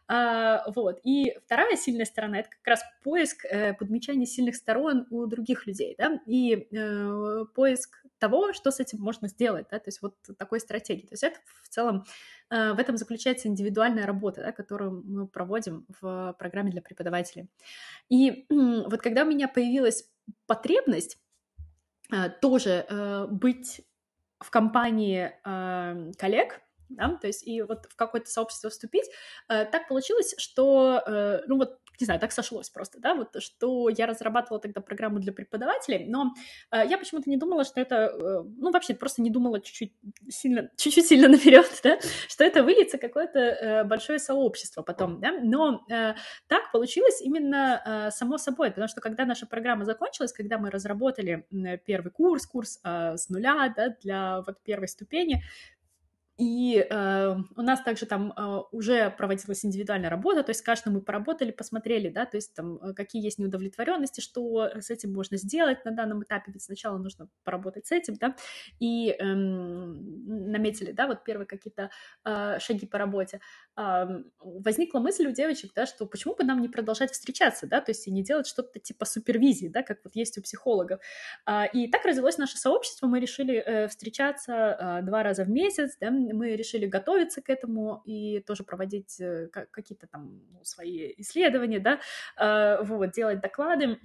а, 0.07 0.63
вот, 0.71 0.99
и 1.03 1.37
вторая 1.45 1.75
сильная 1.75 2.05
сторона— 2.05 2.39
это 2.39 2.49
как 2.49 2.65
раз 2.65 2.83
поиск, 3.03 3.45
э, 3.45 3.73
подмечания 3.75 4.22
не 4.23 4.27
сильных 4.27 4.55
сторон 4.55 5.05
у 5.09 5.25
других 5.25 5.67
людей, 5.67 5.95
да, 5.97 6.21
и 6.25 6.67
э, 6.71 7.45
поиск 7.53 8.03
того, 8.19 8.53
что 8.53 8.71
с 8.71 8.79
этим 8.79 8.99
можно 9.01 9.27
сделать, 9.27 9.67
да, 9.69 9.79
то 9.79 9.89
есть 9.89 10.01
вот 10.01 10.15
такой 10.37 10.59
стратегии. 10.61 11.05
То 11.05 11.13
есть 11.13 11.23
это 11.23 11.39
в 11.61 11.69
целом, 11.69 12.05
э, 12.49 12.71
в 12.73 12.79
этом 12.79 12.95
заключается 12.95 13.49
индивидуальная 13.49 14.05
работа, 14.05 14.41
да, 14.41 14.51
которую 14.53 15.03
мы 15.05 15.27
проводим 15.27 15.85
в 16.01 16.35
программе 16.39 16.71
для 16.71 16.81
преподавателей. 16.81 17.49
И 18.09 18.29
э, 18.29 18.45
вот 18.89 19.01
когда 19.01 19.23
у 19.23 19.27
меня 19.27 19.47
появилась 19.47 20.09
потребность 20.47 21.17
э, 22.11 22.29
тоже 22.41 22.85
э, 22.89 23.27
быть 23.29 23.81
в 24.39 24.49
компании 24.49 25.31
э, 25.45 26.11
коллег, 26.17 26.61
да, 26.89 27.17
то 27.17 27.27
есть 27.27 27.45
и 27.45 27.61
вот 27.61 27.87
в 27.89 27.95
какое-то 27.95 28.29
сообщество 28.29 28.69
вступить, 28.69 29.09
э, 29.49 29.65
так 29.65 29.87
получилось, 29.87 30.35
что, 30.37 31.01
э, 31.05 31.41
ну 31.47 31.57
вот 31.57 31.79
не 32.03 32.05
знаю, 32.05 32.19
так 32.19 32.33
сошлось 32.33 32.69
просто, 32.69 32.99
да, 32.99 33.15
вот 33.15 33.41
что 33.41 33.87
я 33.87 34.05
разрабатывала 34.05 34.59
тогда 34.59 34.81
программу 34.81 35.19
для 35.19 35.31
преподавателей, 35.31 36.05
но 36.05 36.33
э, 36.71 36.83
я 36.85 36.97
почему-то 36.97 37.29
не 37.29 37.37
думала, 37.37 37.63
что 37.63 37.79
это, 37.79 37.95
э, 37.95 38.43
ну, 38.57 38.71
вообще 38.71 38.93
просто 38.93 39.21
не 39.21 39.29
думала 39.29 39.61
чуть-чуть 39.61 39.93
сильно, 40.29 40.69
чуть-чуть 40.75 41.07
сильно 41.07 41.27
наперед, 41.29 41.65
да, 41.81 41.97
что 42.27 42.43
это 42.43 42.61
выльется 42.61 42.97
какое-то 42.97 43.39
э, 43.39 43.83
большое 43.85 44.19
сообщество 44.19 44.81
потом, 44.81 45.21
да, 45.21 45.31
но 45.41 45.85
э, 45.89 46.15
так 46.47 46.71
получилось 46.73 47.21
именно 47.21 47.81
э, 47.85 48.11
само 48.11 48.37
собой, 48.37 48.69
потому 48.69 48.89
что 48.89 48.99
когда 48.99 49.25
наша 49.25 49.45
программа 49.45 49.85
закончилась, 49.85 50.33
когда 50.33 50.57
мы 50.57 50.69
разработали 50.69 51.47
первый 51.85 52.11
курс, 52.11 52.45
курс 52.45 52.79
э, 52.83 53.15
с 53.15 53.29
нуля, 53.29 53.73
да, 53.75 53.95
для 54.01 54.41
вот 54.41 54.61
первой 54.63 54.89
ступени, 54.89 55.41
и 56.37 56.85
э, 56.89 57.35
у 57.55 57.61
нас 57.61 57.81
также 57.83 58.07
там 58.07 58.33
э, 58.35 58.61
уже 58.71 59.11
проводилась 59.11 59.63
индивидуальная 59.63 60.09
работа, 60.09 60.43
то 60.43 60.49
есть 60.49 60.61
с 60.61 60.63
каждым 60.63 60.93
мы 60.93 61.01
поработали, 61.01 61.51
посмотрели, 61.51 62.09
да, 62.09 62.25
то 62.25 62.37
есть 62.37 62.55
там 62.55 62.77
э, 62.77 62.93
какие 62.93 63.23
есть 63.23 63.37
неудовлетворенности, 63.37 64.19
что 64.19 64.63
с 64.63 64.89
этим 64.89 65.13
можно 65.13 65.37
сделать 65.37 65.85
на 65.85 65.91
данном 65.91 66.23
этапе, 66.23 66.51
ведь 66.51 66.63
сначала 66.63 66.97
нужно 66.97 67.29
поработать 67.43 67.85
с 67.85 67.91
этим, 67.91 68.15
да, 68.15 68.35
и 68.79 69.11
э, 69.11 69.23
наметили, 69.23 70.91
да, 70.91 71.05
вот 71.05 71.23
первые 71.23 71.45
какие-то 71.45 71.91
э, 72.25 72.57
шаги 72.59 72.87
по 72.87 72.97
работе. 72.97 73.39
Э, 73.77 74.23
возникла 74.39 74.99
мысль 74.99 75.27
у 75.27 75.31
девочек, 75.31 75.71
да, 75.75 75.85
что 75.85 76.07
почему 76.07 76.35
бы 76.35 76.43
нам 76.43 76.61
не 76.61 76.67
продолжать 76.67 77.11
встречаться, 77.11 77.67
да, 77.67 77.79
то 77.79 77.91
есть 77.91 78.07
и 78.07 78.11
не 78.11 78.23
делать 78.23 78.47
что-то 78.47 78.79
типа 78.79 79.05
супервизии, 79.05 79.67
да, 79.67 79.83
как 79.83 79.99
вот 80.03 80.15
есть 80.15 80.39
у 80.39 80.41
психологов. 80.41 80.99
Э, 81.45 81.67
и 81.71 81.87
так 81.91 82.05
родилось 82.05 82.39
наше 82.39 82.57
сообщество, 82.57 83.05
мы 83.05 83.19
решили 83.19 83.57
э, 83.57 83.87
встречаться 83.87 84.53
э, 84.53 85.01
два 85.03 85.21
раза 85.21 85.43
в 85.43 85.49
месяц, 85.49 85.95
да, 86.01 86.22
мы 86.31 86.55
решили 86.55 86.85
готовиться 86.85 87.41
к 87.41 87.49
этому 87.49 88.01
и 88.05 88.39
тоже 88.41 88.63
проводить 88.63 89.19
э, 89.19 89.47
какие-то 89.49 90.07
там 90.07 90.41
ну, 90.51 90.63
свои 90.63 91.13
исследования, 91.17 91.79
да, 91.79 91.99
э, 92.37 92.83
вот, 92.83 93.11
делать 93.11 93.41
доклады. 93.41 93.99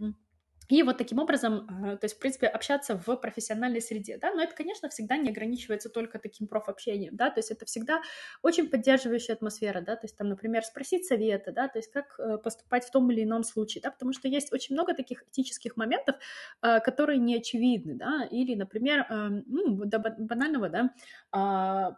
И 0.69 0.83
вот 0.83 0.99
таким 0.99 1.19
образом, 1.19 1.67
э, 1.83 1.97
то 1.97 2.05
есть, 2.05 2.17
в 2.17 2.19
принципе, 2.19 2.47
общаться 2.47 2.95
в 2.95 3.17
профессиональной 3.17 3.81
среде, 3.81 4.19
да, 4.19 4.35
но 4.35 4.43
это, 4.43 4.55
конечно, 4.55 4.91
всегда 4.91 5.17
не 5.17 5.31
ограничивается 5.31 5.89
только 5.89 6.19
таким 6.19 6.47
профобщением, 6.47 7.17
да, 7.17 7.31
то 7.31 7.39
есть 7.39 7.51
это 7.51 7.65
всегда 7.65 8.03
очень 8.43 8.69
поддерживающая 8.69 9.35
атмосфера, 9.35 9.81
да, 9.81 9.97
то 9.97 10.05
есть 10.05 10.17
там, 10.19 10.29
например, 10.29 10.63
спросить 10.63 11.07
совета, 11.07 11.53
да, 11.53 11.69
то 11.69 11.79
есть 11.79 11.91
как 11.91 12.21
поступать 12.43 12.85
в 12.85 12.91
том 12.91 13.11
или 13.11 13.25
ином 13.25 13.45
случае, 13.45 13.81
да, 13.81 13.91
потому 13.91 14.13
что 14.13 14.29
есть 14.29 14.53
очень 14.53 14.75
много 14.75 14.93
таких 14.93 15.23
этических 15.29 15.77
моментов, 15.79 16.17
которые 16.61 17.19
не 17.19 17.37
очевидны, 17.37 17.95
да, 17.95 18.29
или, 18.31 18.55
например, 18.55 19.07
ну, 19.47 19.87
до 19.87 19.99
банального, 19.99 20.69
да, 20.69 20.91
а, 21.33 21.97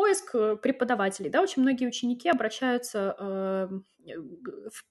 поиск 0.00 0.34
э, 0.34 0.56
преподавателей, 0.56 1.28
да, 1.28 1.42
очень 1.42 1.60
многие 1.60 1.86
ученики 1.86 2.30
обращаются 2.30 3.14
э, 3.18 3.68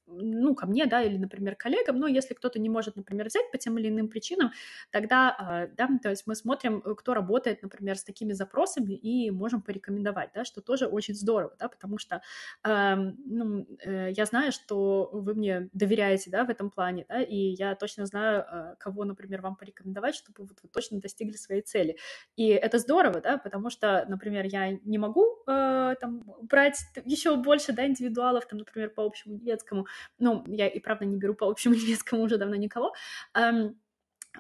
ну, 0.08 0.56
ко 0.56 0.66
мне, 0.66 0.86
да, 0.86 1.02
или, 1.02 1.18
например, 1.18 1.56
коллегам, 1.56 2.00
но 2.00 2.08
если 2.08 2.34
кто-то 2.34 2.60
не 2.60 2.70
может, 2.70 2.96
например, 2.96 3.28
взять 3.28 3.52
по 3.52 3.58
тем 3.58 3.78
или 3.78 3.90
иным 3.90 4.08
причинам, 4.10 4.52
тогда, 4.92 5.36
а, 5.38 5.68
да, 5.68 5.90
то 6.02 6.10
есть 6.10 6.28
мы 6.28 6.36
смотрим, 6.36 6.82
э, 6.86 6.96
кто 6.96 7.14
работает, 7.14 7.62
например, 7.64 7.98
с 7.98 8.04
такими 8.04 8.34
запросами 8.34 8.94
и 8.94 9.32
можем 9.32 9.62
порекомендовать, 9.62 10.32
да, 10.34 10.46
что 10.46 10.62
тоже 10.62 10.88
очень 10.88 11.16
здорово, 11.16 11.56
да, 11.60 11.70
потому 11.70 11.98
что, 11.98 12.22
э, 12.64 12.96
ну, 12.96 13.66
э, 13.84 14.12
я 14.12 14.26
знаю, 14.26 14.52
что 14.52 15.10
вы 15.14 15.34
мне 15.36 15.70
доверяете, 15.74 16.30
да, 16.32 16.44
в 16.44 16.50
этом 16.50 16.70
плане, 16.70 17.06
да, 17.10 17.22
и 17.22 17.36
я 17.36 17.76
точно 17.76 18.06
знаю, 18.06 18.46
э, 18.52 18.76
кого, 18.80 19.06
например, 19.06 19.42
вам 19.42 19.56
порекомендовать, 19.56 20.16
чтобы 20.16 20.46
вот 20.46 20.58
вы 20.62 20.70
точно 20.70 21.00
достигли 21.00 21.38
своей 21.38 21.62
цели. 21.62 21.98
И 22.36 22.48
это 22.50 22.80
здорово, 22.80 23.22
да, 23.22 23.38
потому 23.38 23.70
что, 23.70 24.06
например, 24.08 24.46
я 24.46 24.72
не 24.84 24.98
могу 24.98 25.26
э, 25.48 25.96
там 26.00 26.24
брать 26.42 26.80
еще 27.06 27.36
больше, 27.36 27.74
да, 27.74 27.86
индивидуалов, 27.86 28.48
там, 28.48 28.60
например, 28.60 28.90
по 29.00 29.06
общему 29.06 29.36
немецкому. 29.36 29.88
Ну, 30.18 30.44
я 30.48 30.68
и 30.68 30.80
правда 30.80 31.06
не 31.06 31.16
беру 31.16 31.34
по 31.34 31.48
общему 31.48 31.74
немецкому 31.84 32.24
уже 32.24 32.38
давно 32.38 32.56
никого. 32.56 32.94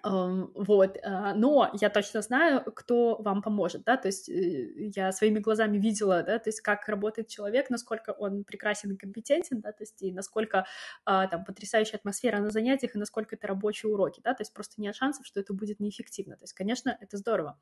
Вот, 0.04 0.98
а, 1.04 1.34
но 1.34 1.72
я 1.74 1.89
точно 1.89 2.22
знаю, 2.22 2.63
кто 2.63 3.18
вам 3.22 3.42
поможет, 3.42 3.84
да, 3.84 3.98
то 3.98 4.08
есть 4.08 4.30
э, 4.30 4.89
я 4.96 5.12
своими 5.12 5.39
глазами 5.39 5.80
видела, 5.80 6.22
да, 6.22 6.38
то 6.38 6.50
есть 6.50 6.62
как 6.62 6.88
работает 6.88 7.28
человек, 7.28 7.72
насколько 7.72 8.12
он 8.12 8.44
прекрасен 8.44 8.92
и 8.92 8.98
компетентен, 8.98 9.62
да, 9.62 9.72
то 9.72 9.82
есть 9.82 10.01
и 10.04 10.13
насколько 10.13 10.68
а, 11.06 11.28
там 11.28 11.44
потрясающая 11.44 11.98
атмосфера 11.98 12.39
на 12.39 12.51
занятиях, 12.51 12.96
и 12.96 13.00
насколько 13.00 13.36
это 13.36 13.48
рабочие 13.48 13.92
уроки, 13.92 14.22
да, 14.24 14.34
то 14.36 14.42
есть 14.42 14.54
просто 14.54 14.80
нет 14.80 14.96
шансов, 14.96 15.25
что 15.25 15.39
это 15.39 15.54
будет 15.54 15.80
неэффективно, 15.80 16.36
то 16.36 16.44
есть, 16.44 16.54
конечно, 16.54 16.96
это 17.01 17.18
здорово. 17.18 17.60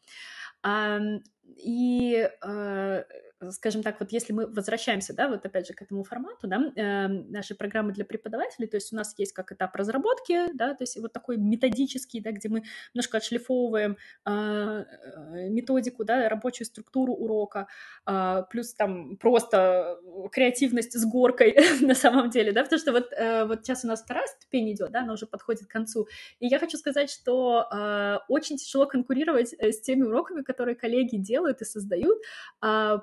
И 1.55 2.29
а, 2.41 3.05
скажем 3.51 3.83
так, 3.83 3.99
вот 3.99 4.11
если 4.11 4.33
мы 4.33 4.47
возвращаемся, 4.47 5.13
да, 5.13 5.27
вот 5.27 5.45
опять 5.45 5.67
же 5.67 5.73
к 5.73 5.81
этому 5.81 6.03
формату, 6.03 6.47
да, 6.47 6.71
э, 6.75 7.07
нашей 7.07 7.55
программы 7.55 7.91
для 7.91 8.05
преподавателей, 8.05 8.67
то 8.67 8.77
есть 8.77 8.91
у 8.93 8.95
нас 8.95 9.13
есть 9.17 9.33
как 9.33 9.51
этап 9.51 9.75
разработки, 9.75 10.51
да, 10.53 10.73
то 10.73 10.83
есть 10.83 10.97
вот 10.97 11.13
такой 11.13 11.37
методический, 11.37 12.19
да, 12.19 12.31
где 12.31 12.49
мы 12.49 12.63
немножко 12.93 13.17
отшлифовываем 13.17 13.97
э, 14.25 14.85
методику, 15.49 16.03
да, 16.03 16.27
рабочую 16.29 16.65
структуру 16.65 17.13
урока, 17.13 17.67
э, 18.07 18.43
плюс 18.49 18.73
там 18.73 19.17
просто 19.17 19.99
креативность 20.31 20.93
с 20.93 21.05
горкой 21.05 21.55
на 21.81 21.95
самом 21.95 22.29
деле, 22.29 22.51
да, 22.51 22.63
потому 22.63 22.79
что 22.79 22.91
вот, 22.91 23.11
э, 23.13 23.45
вот 23.45 23.65
сейчас 23.65 23.85
у 23.85 23.87
нас 23.87 24.01
вторая 24.01 24.27
ступень 24.27 24.71
идет, 24.71 24.91
да, 24.91 25.01
она 25.01 25.13
уже 25.13 25.27
подходит 25.27 25.67
к 25.67 25.71
концу, 25.71 26.07
и 26.39 26.47
я 26.47 26.59
хочу 26.59 26.77
сказать, 26.77 27.11
что 27.11 27.67
э, 27.71 28.17
очень 28.27 28.57
тяжело 28.57 28.87
конкурировать 28.87 29.53
э, 29.59 29.71
с 29.71 29.81
теми 29.81 30.03
уроками, 30.03 30.41
которые 30.41 30.75
коллеги 30.75 31.17
делают 31.17 31.61
и 31.61 31.65
создают, 31.65 32.17
э, 32.63 32.97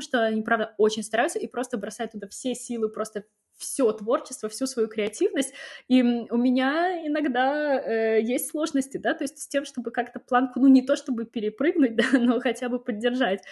что 0.00 0.24
они, 0.24 0.42
правда, 0.42 0.74
очень 0.78 1.02
стараются 1.02 1.38
и 1.38 1.46
просто 1.46 1.78
бросают 1.78 2.12
туда 2.12 2.28
все 2.28 2.54
силы, 2.54 2.88
просто 2.88 3.24
все 3.58 3.92
творчество, 3.92 4.48
всю 4.48 4.66
свою 4.66 4.88
креативность, 4.88 5.52
и 5.88 6.02
у 6.02 6.36
меня 6.36 7.06
иногда 7.06 7.80
э, 7.80 8.22
есть 8.22 8.50
сложности, 8.50 8.96
да, 8.96 9.14
то 9.14 9.24
есть 9.24 9.38
с 9.38 9.48
тем, 9.48 9.64
чтобы 9.64 9.90
как-то 9.90 10.20
планку, 10.20 10.60
ну, 10.60 10.68
не 10.68 10.82
то 10.82 10.96
чтобы 10.96 11.24
перепрыгнуть, 11.24 11.96
да, 11.96 12.04
но 12.12 12.40
хотя 12.40 12.68
бы 12.68 12.78
поддержать, 12.78 13.42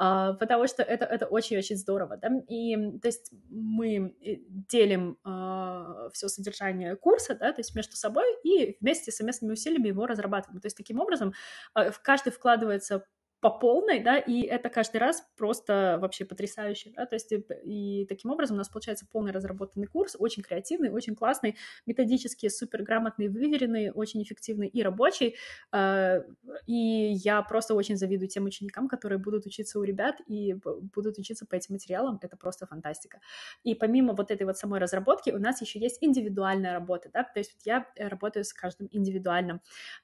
э, 0.00 0.34
потому 0.38 0.66
что 0.68 0.82
это, 0.82 1.04
это 1.04 1.26
очень-очень 1.26 1.76
здорово, 1.76 2.16
да, 2.16 2.30
и 2.48 2.76
то 3.00 3.08
есть 3.08 3.32
мы 3.50 4.14
э, 4.24 4.36
делим 4.48 5.18
э, 5.24 6.10
все 6.12 6.28
содержание 6.28 6.96
курса, 6.96 7.34
да, 7.34 7.52
то 7.52 7.60
есть 7.60 7.74
между 7.74 7.96
собой 7.96 8.24
и 8.44 8.76
вместе 8.80 9.10
совместными 9.10 9.52
усилиями 9.52 9.88
его 9.88 10.06
разрабатываем, 10.06 10.60
то 10.60 10.66
есть 10.66 10.76
таким 10.76 11.00
образом 11.00 11.34
э, 11.74 11.90
каждый 12.02 12.30
вкладывается 12.30 13.04
по 13.46 13.50
полной, 13.50 14.00
да, 14.00 14.18
и 14.18 14.40
это 14.40 14.68
каждый 14.68 14.96
раз 14.96 15.24
просто 15.36 15.98
вообще 16.00 16.24
потрясающе, 16.24 16.90
да, 16.96 17.06
то 17.06 17.14
есть 17.14 17.30
и, 17.30 17.44
и 17.62 18.04
таким 18.06 18.32
образом 18.32 18.56
у 18.56 18.58
нас 18.58 18.68
получается 18.68 19.06
полный 19.12 19.30
разработанный 19.30 19.86
курс, 19.86 20.16
очень 20.18 20.42
креативный, 20.42 20.90
очень 20.90 21.14
классный, 21.14 21.56
методически 21.86 22.48
супер 22.48 22.82
грамотный, 22.82 23.28
выверенный, 23.28 23.92
очень 23.92 24.20
эффективный 24.20 24.66
и 24.66 24.82
рабочий, 24.82 25.36
э, 25.72 26.24
и 26.66 27.12
я 27.24 27.40
просто 27.42 27.76
очень 27.76 27.96
завидую 27.96 28.28
тем 28.28 28.46
ученикам, 28.46 28.88
которые 28.88 29.20
будут 29.20 29.46
учиться 29.46 29.78
у 29.78 29.84
ребят 29.84 30.16
и 30.26 30.56
будут 30.94 31.16
учиться 31.16 31.46
по 31.46 31.54
этим 31.54 31.74
материалам, 31.74 32.18
это 32.20 32.36
просто 32.36 32.66
фантастика. 32.66 33.20
И 33.62 33.76
помимо 33.76 34.14
вот 34.14 34.32
этой 34.32 34.42
вот 34.42 34.58
самой 34.58 34.80
разработки 34.80 35.30
у 35.30 35.38
нас 35.38 35.60
еще 35.60 35.78
есть 35.78 35.98
индивидуальная 36.00 36.72
работа, 36.72 37.10
да, 37.12 37.22
то 37.22 37.38
есть 37.38 37.64
я 37.64 37.86
работаю 37.96 38.44
с 38.44 38.52
каждым 38.52 38.88
индивидуально. 38.90 39.60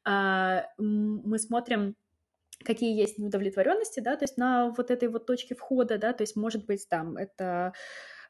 Э, 0.07 0.61
мы 0.79 1.41
смотрим 1.41 1.97
какие 2.65 2.97
есть 2.99 3.19
неудовлетворенности, 3.19 4.01
да, 4.01 4.17
то 4.17 4.25
есть 4.25 4.37
на 4.37 4.71
вот 4.71 4.91
этой 4.91 5.09
вот 5.09 5.27
точке 5.27 5.55
входа, 5.55 5.99
да, 5.99 6.13
то 6.13 6.23
есть 6.23 6.37
может 6.37 6.67
быть 6.67 6.89
там 6.89 7.17
это 7.17 7.73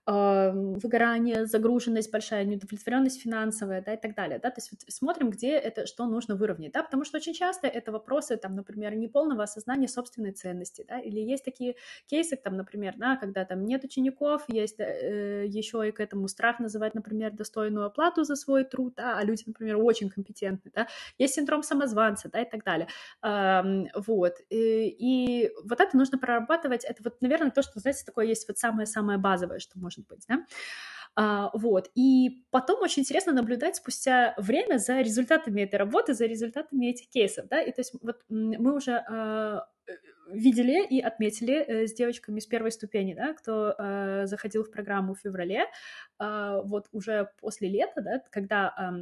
выгорание, 0.05 1.47
загруженность 1.47 2.11
большая, 2.11 2.45
неудовлетворенность 2.45 3.23
финансовая, 3.23 3.83
да, 3.83 3.95
и 3.95 3.97
так 3.97 4.17
далее, 4.17 4.41
да, 4.41 4.51
то 4.51 4.61
есть 4.61 4.73
вот 4.73 4.81
смотрим, 4.93 5.31
где 5.31 5.53
это, 5.53 5.87
что 5.87 6.07
нужно 6.07 6.35
выровнять, 6.35 6.73
да, 6.73 6.83
потому 6.83 7.05
что 7.05 7.19
очень 7.19 7.35
часто 7.35 7.69
это 7.69 7.93
вопросы, 7.93 8.37
там, 8.37 8.57
например, 8.57 8.97
неполного 8.97 9.45
осознания 9.45 9.87
собственной 9.87 10.33
ценности, 10.33 10.85
да, 10.89 10.99
или 10.99 11.21
есть 11.21 11.45
такие 11.45 11.77
кейсы, 12.07 12.37
там, 12.37 12.57
например, 12.57 12.95
да, 12.97 13.17
когда 13.17 13.45
там 13.45 13.65
нет 13.65 13.85
учеников, 13.85 14.43
есть 14.49 14.81
э, 14.81 15.45
еще 15.47 15.89
и 15.89 15.93
к 15.93 16.01
этому 16.01 16.27
страх 16.27 16.59
называть, 16.59 16.95
например, 16.95 17.31
достойную 17.33 17.87
оплату 17.87 18.25
за 18.25 18.35
свой 18.35 18.65
труд, 18.65 18.95
да, 18.97 19.19
а 19.19 19.25
люди, 19.25 19.45
например, 19.47 19.77
очень 19.77 20.11
компетентны, 20.11 20.73
да, 20.75 20.89
есть 21.19 21.35
синдром 21.35 21.63
самозванца, 21.63 22.29
да, 22.29 22.43
и 22.43 22.51
так 22.51 22.65
далее, 22.65 22.89
эм, 23.23 23.89
вот, 23.95 24.35
и, 24.51 24.89
и 24.89 25.53
вот 25.65 25.81
это 25.81 25.97
нужно 25.97 26.19
прорабатывать, 26.19 26.85
это 26.85 27.05
вот, 27.05 27.23
наверное, 27.23 27.53
то, 27.53 27.63
что, 27.63 27.79
знаете, 27.79 28.05
такое 28.05 28.27
есть 28.27 28.49
вот 28.49 28.59
самое-самое 28.59 29.19
базовое, 29.19 29.61
что 29.61 29.79
можно 29.79 29.92
может 29.93 30.09
быть, 30.09 30.25
да. 30.29 30.47
А, 31.15 31.51
вот. 31.53 31.91
И 31.95 32.45
потом 32.51 32.81
очень 32.83 33.03
интересно 33.03 33.33
наблюдать 33.33 33.77
спустя 33.77 34.35
время 34.39 34.79
за 34.79 35.01
результатами 35.01 35.63
этой 35.63 35.77
работы, 35.77 36.15
за 36.15 36.27
результатами 36.27 36.87
этих 36.87 37.09
кейсов, 37.11 37.49
да, 37.49 37.61
и 37.61 37.71
то 37.71 37.81
есть 37.81 37.95
вот 38.03 38.23
мы 38.31 38.75
уже 38.75 39.05
а, 39.09 39.67
видели 40.29 40.87
и 40.87 41.01
отметили 41.01 41.55
э, 41.55 41.87
с 41.87 41.93
девочками 41.93 42.41
с 42.41 42.47
первой 42.47 42.73
ступени, 42.73 43.15
да, 43.15 43.35
кто 43.35 43.75
э, 43.77 44.27
заходил 44.27 44.65
в 44.65 44.71
программу 44.71 45.15
в 45.15 45.21
феврале, 45.21 45.67
э, 46.19 46.61
вот 46.65 46.89
уже 46.93 47.31
после 47.41 47.69
лета, 47.69 48.01
да, 48.01 48.23
когда 48.31 48.69
э, 48.69 48.73
а, 48.77 48.93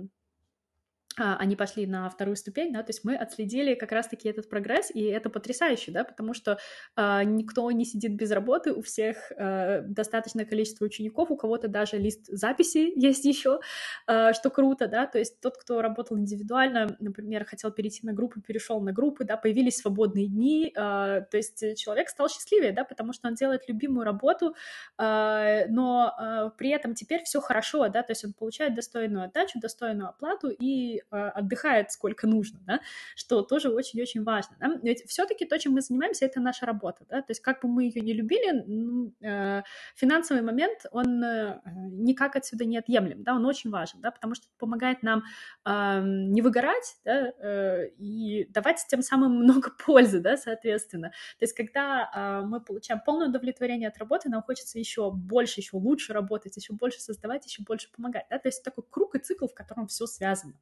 они 1.16 1.56
пошли 1.56 1.86
на 1.86 2.08
вторую 2.08 2.36
ступень, 2.36 2.72
да, 2.72 2.82
то 2.82 2.90
есть 2.90 3.04
мы 3.04 3.16
отследили 3.16 3.74
как 3.74 3.90
раз-таки 3.92 4.28
этот 4.28 4.48
прогресс, 4.48 4.90
и 4.94 5.02
это 5.04 5.28
потрясающе, 5.28 5.90
да, 5.90 6.04
потому 6.04 6.34
что 6.34 6.58
э, 6.96 7.24
никто 7.24 7.70
не 7.72 7.84
сидит 7.84 8.14
без 8.14 8.30
работы, 8.30 8.72
у 8.72 8.80
всех 8.80 9.32
э, 9.32 9.82
достаточное 9.82 10.44
количество 10.44 10.84
учеников, 10.84 11.30
у 11.30 11.36
кого-то 11.36 11.68
даже 11.68 11.98
лист 11.98 12.26
записи 12.28 12.92
есть 12.96 13.24
еще, 13.24 13.60
э, 14.06 14.32
что 14.32 14.50
круто, 14.50 14.86
да, 14.86 15.06
то 15.06 15.18
есть 15.18 15.40
тот, 15.40 15.56
кто 15.56 15.82
работал 15.82 16.16
индивидуально, 16.16 16.96
например, 17.00 17.44
хотел 17.44 17.72
перейти 17.72 18.06
на 18.06 18.12
группы, 18.12 18.40
перешел 18.40 18.80
на 18.80 18.92
группы, 18.92 19.24
да, 19.24 19.36
появились 19.36 19.78
свободные 19.78 20.28
дни, 20.28 20.68
э, 20.68 20.70
то 20.74 21.36
есть 21.36 21.76
человек 21.76 22.08
стал 22.08 22.28
счастливее, 22.28 22.72
да, 22.72 22.84
потому 22.84 23.12
что 23.12 23.28
он 23.28 23.34
делает 23.34 23.68
любимую 23.68 24.04
работу, 24.04 24.54
э, 24.96 25.66
но 25.68 26.14
э, 26.18 26.50
при 26.56 26.70
этом 26.70 26.94
теперь 26.94 27.24
все 27.24 27.40
хорошо, 27.40 27.88
да, 27.88 28.04
то 28.04 28.12
есть 28.12 28.24
он 28.24 28.32
получает 28.32 28.74
достойную 28.74 29.24
отдачу, 29.24 29.58
достойную 29.60 30.08
оплату 30.08 30.50
и 30.50 30.99
Э, 31.10 31.28
отдыхает 31.28 31.90
сколько 31.90 32.26
нужно, 32.26 32.60
да, 32.66 32.80
что 33.16 33.42
тоже 33.42 33.70
очень-очень 33.70 34.22
важно. 34.24 34.56
Да? 34.60 34.78
Ведь 34.82 35.04
все-таки 35.06 35.44
то, 35.44 35.58
чем 35.58 35.72
мы 35.72 35.80
занимаемся, 35.80 36.24
это 36.24 36.40
наша 36.40 36.66
работа, 36.66 37.04
да, 37.08 37.20
то 37.22 37.30
есть 37.30 37.40
как 37.40 37.62
бы 37.62 37.68
мы 37.68 37.84
ее 37.84 38.00
не 38.00 38.12
любили, 38.12 38.62
ну, 38.66 39.12
э, 39.22 39.62
финансовый 39.94 40.42
момент, 40.42 40.86
он 40.92 41.22
э, 41.22 41.60
никак 41.90 42.36
отсюда 42.36 42.64
не 42.64 42.78
отъемлем, 42.78 43.22
да, 43.22 43.34
он 43.34 43.44
очень 43.46 43.70
важен, 43.70 44.00
да, 44.00 44.10
потому 44.10 44.34
что 44.34 44.46
помогает 44.58 45.02
нам 45.02 45.24
э, 45.64 46.00
не 46.04 46.42
выгорать, 46.42 46.96
да, 47.04 47.32
э, 47.38 47.88
и 47.98 48.46
давать 48.50 48.84
тем 48.88 49.02
самым 49.02 49.32
много 49.32 49.70
пользы, 49.84 50.20
да, 50.20 50.36
соответственно. 50.36 51.10
То 51.38 51.44
есть 51.44 51.54
когда 51.54 52.10
э, 52.14 52.46
мы 52.46 52.60
получаем 52.60 53.00
полное 53.04 53.28
удовлетворение 53.28 53.88
от 53.88 53.98
работы, 53.98 54.28
нам 54.28 54.42
хочется 54.42 54.78
еще 54.78 55.10
больше, 55.10 55.60
еще 55.60 55.76
лучше 55.76 56.12
работать, 56.12 56.56
еще 56.56 56.72
больше 56.72 57.00
создавать, 57.00 57.46
еще 57.46 57.62
больше 57.62 57.90
помогать, 57.90 58.26
да, 58.30 58.38
то 58.38 58.48
есть 58.48 58.62
такой 58.62 58.84
круг 58.88 59.14
и 59.14 59.18
цикл, 59.18 59.46
в 59.46 59.54
котором 59.54 59.86
все 59.86 60.06
связано. 60.06 60.54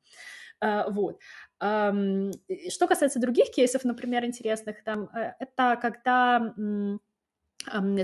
А, 0.61 0.89
вот. 0.91 1.21
Что 1.61 2.87
касается 2.87 3.21
других 3.21 3.51
кейсов, 3.51 3.85
например, 3.85 4.25
интересных, 4.25 4.85
там, 4.85 5.09
э, 5.15 5.35
это 5.41 5.79
когда 5.81 6.55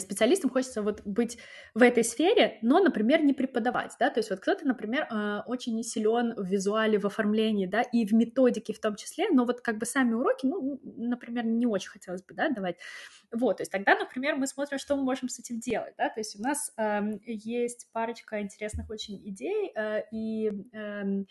специалистам 0.00 0.50
хочется 0.50 0.82
вот 0.82 1.02
быть 1.04 1.38
в 1.74 1.82
этой 1.82 2.04
сфере, 2.04 2.58
но, 2.62 2.80
например, 2.80 3.22
не 3.22 3.32
преподавать, 3.32 3.92
да, 3.98 4.10
то 4.10 4.18
есть 4.18 4.30
вот 4.30 4.40
кто-то, 4.40 4.66
например, 4.66 5.06
э, 5.10 5.42
очень 5.46 5.82
силен 5.82 6.34
в 6.36 6.44
визуале, 6.44 6.98
в 6.98 7.06
оформлении, 7.06 7.66
да, 7.66 7.82
и 7.82 8.04
в 8.06 8.12
методике 8.12 8.72
в 8.72 8.80
том 8.80 8.96
числе, 8.96 9.28
но 9.30 9.44
вот 9.44 9.60
как 9.60 9.78
бы 9.78 9.86
сами 9.86 10.14
уроки, 10.14 10.46
ну, 10.46 10.80
например, 10.82 11.44
не 11.46 11.66
очень 11.66 11.90
хотелось 11.90 12.22
бы, 12.22 12.34
да, 12.34 12.48
давать, 12.48 12.76
вот, 13.32 13.58
то 13.58 13.62
есть 13.62 13.72
тогда, 13.72 13.94
например, 13.94 14.36
мы 14.36 14.46
смотрим, 14.46 14.78
что 14.78 14.96
мы 14.96 15.04
можем 15.04 15.28
с 15.28 15.38
этим 15.38 15.60
делать, 15.60 15.94
да, 15.96 16.08
то 16.08 16.20
есть 16.20 16.38
у 16.38 16.42
нас 16.42 16.72
э, 16.76 17.00
есть 17.24 17.88
парочка 17.92 18.40
интересных 18.40 18.90
очень 18.90 19.16
идей, 19.28 19.72
э, 19.74 20.02
и 20.10 20.50
э, 20.72 20.74
а, 20.76 21.24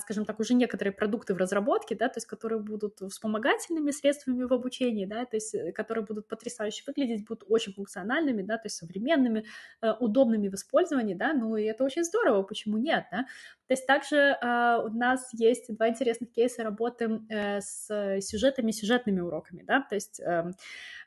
скажем 0.00 0.24
так, 0.24 0.40
уже 0.40 0.54
некоторые 0.54 0.92
продукты 0.92 1.34
в 1.34 1.36
разработке, 1.36 1.94
да, 1.94 2.08
то 2.08 2.18
есть 2.18 2.26
которые 2.26 2.60
будут 2.60 3.00
вспомогательными 3.00 3.90
средствами 3.90 4.44
в 4.44 4.52
обучении, 4.52 5.04
да, 5.06 5.24
то 5.24 5.36
есть 5.36 5.54
э, 5.54 5.72
которые 5.72 6.04
будут 6.04 6.28
потрясающе 6.28 6.84
выглядеть, 6.86 7.26
будут 7.26 7.44
очень 7.48 7.74
функциональными, 7.74 8.42
да, 8.42 8.56
то 8.56 8.66
есть 8.66 8.76
современными, 8.76 9.44
э, 9.82 9.92
удобными 10.00 10.48
в 10.48 10.54
использовании, 10.54 11.14
да, 11.14 11.32
ну 11.34 11.56
и 11.56 11.64
это 11.64 11.84
очень 11.84 12.04
здорово, 12.04 12.42
почему 12.42 12.78
нет, 12.78 13.06
да. 13.10 13.26
То 13.66 13.74
есть 13.74 13.86
также 13.86 14.16
э, 14.16 14.78
у 14.84 14.88
нас 14.90 15.28
есть 15.32 15.74
два 15.74 15.88
интересных 15.88 16.32
кейса 16.32 16.62
работы 16.62 17.20
э, 17.28 17.60
с 17.60 18.20
сюжетами, 18.20 18.70
сюжетными 18.70 19.20
уроками, 19.20 19.62
да, 19.62 19.82
то 19.82 19.94
есть 19.94 20.20
э, 20.20 20.52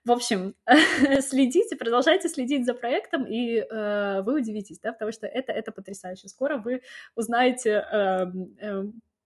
в 0.05 0.11
общем, 0.11 0.55
следите, 1.21 1.75
продолжайте 1.75 2.29
следить 2.29 2.65
за 2.65 2.73
проектом, 2.73 3.25
и 3.25 3.61
вы 3.69 4.39
удивитесь, 4.39 4.79
да, 4.79 4.93
потому 4.93 5.11
что 5.11 5.27
это, 5.27 5.51
это 5.51 5.71
потрясающе. 5.71 6.29
Скоро 6.29 6.57
вы 6.57 6.81
узнаете 7.15 7.69
э, 7.69 8.25
э, 8.58 8.58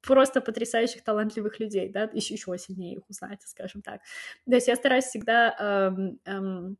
просто 0.01 0.41
потрясающих, 0.41 1.03
талантливых 1.03 1.59
людей, 1.59 1.89
да, 1.89 2.09
еще, 2.13 2.33
еще 2.33 2.57
сильнее 2.57 2.95
их 2.95 3.09
узнаете, 3.09 3.47
скажем 3.47 3.81
так. 3.81 4.01
То 4.45 4.55
есть 4.55 4.67
я 4.67 4.75
стараюсь 4.75 5.05
всегда... 5.05 5.55
Э, 5.59 6.31
э, 6.31 6.73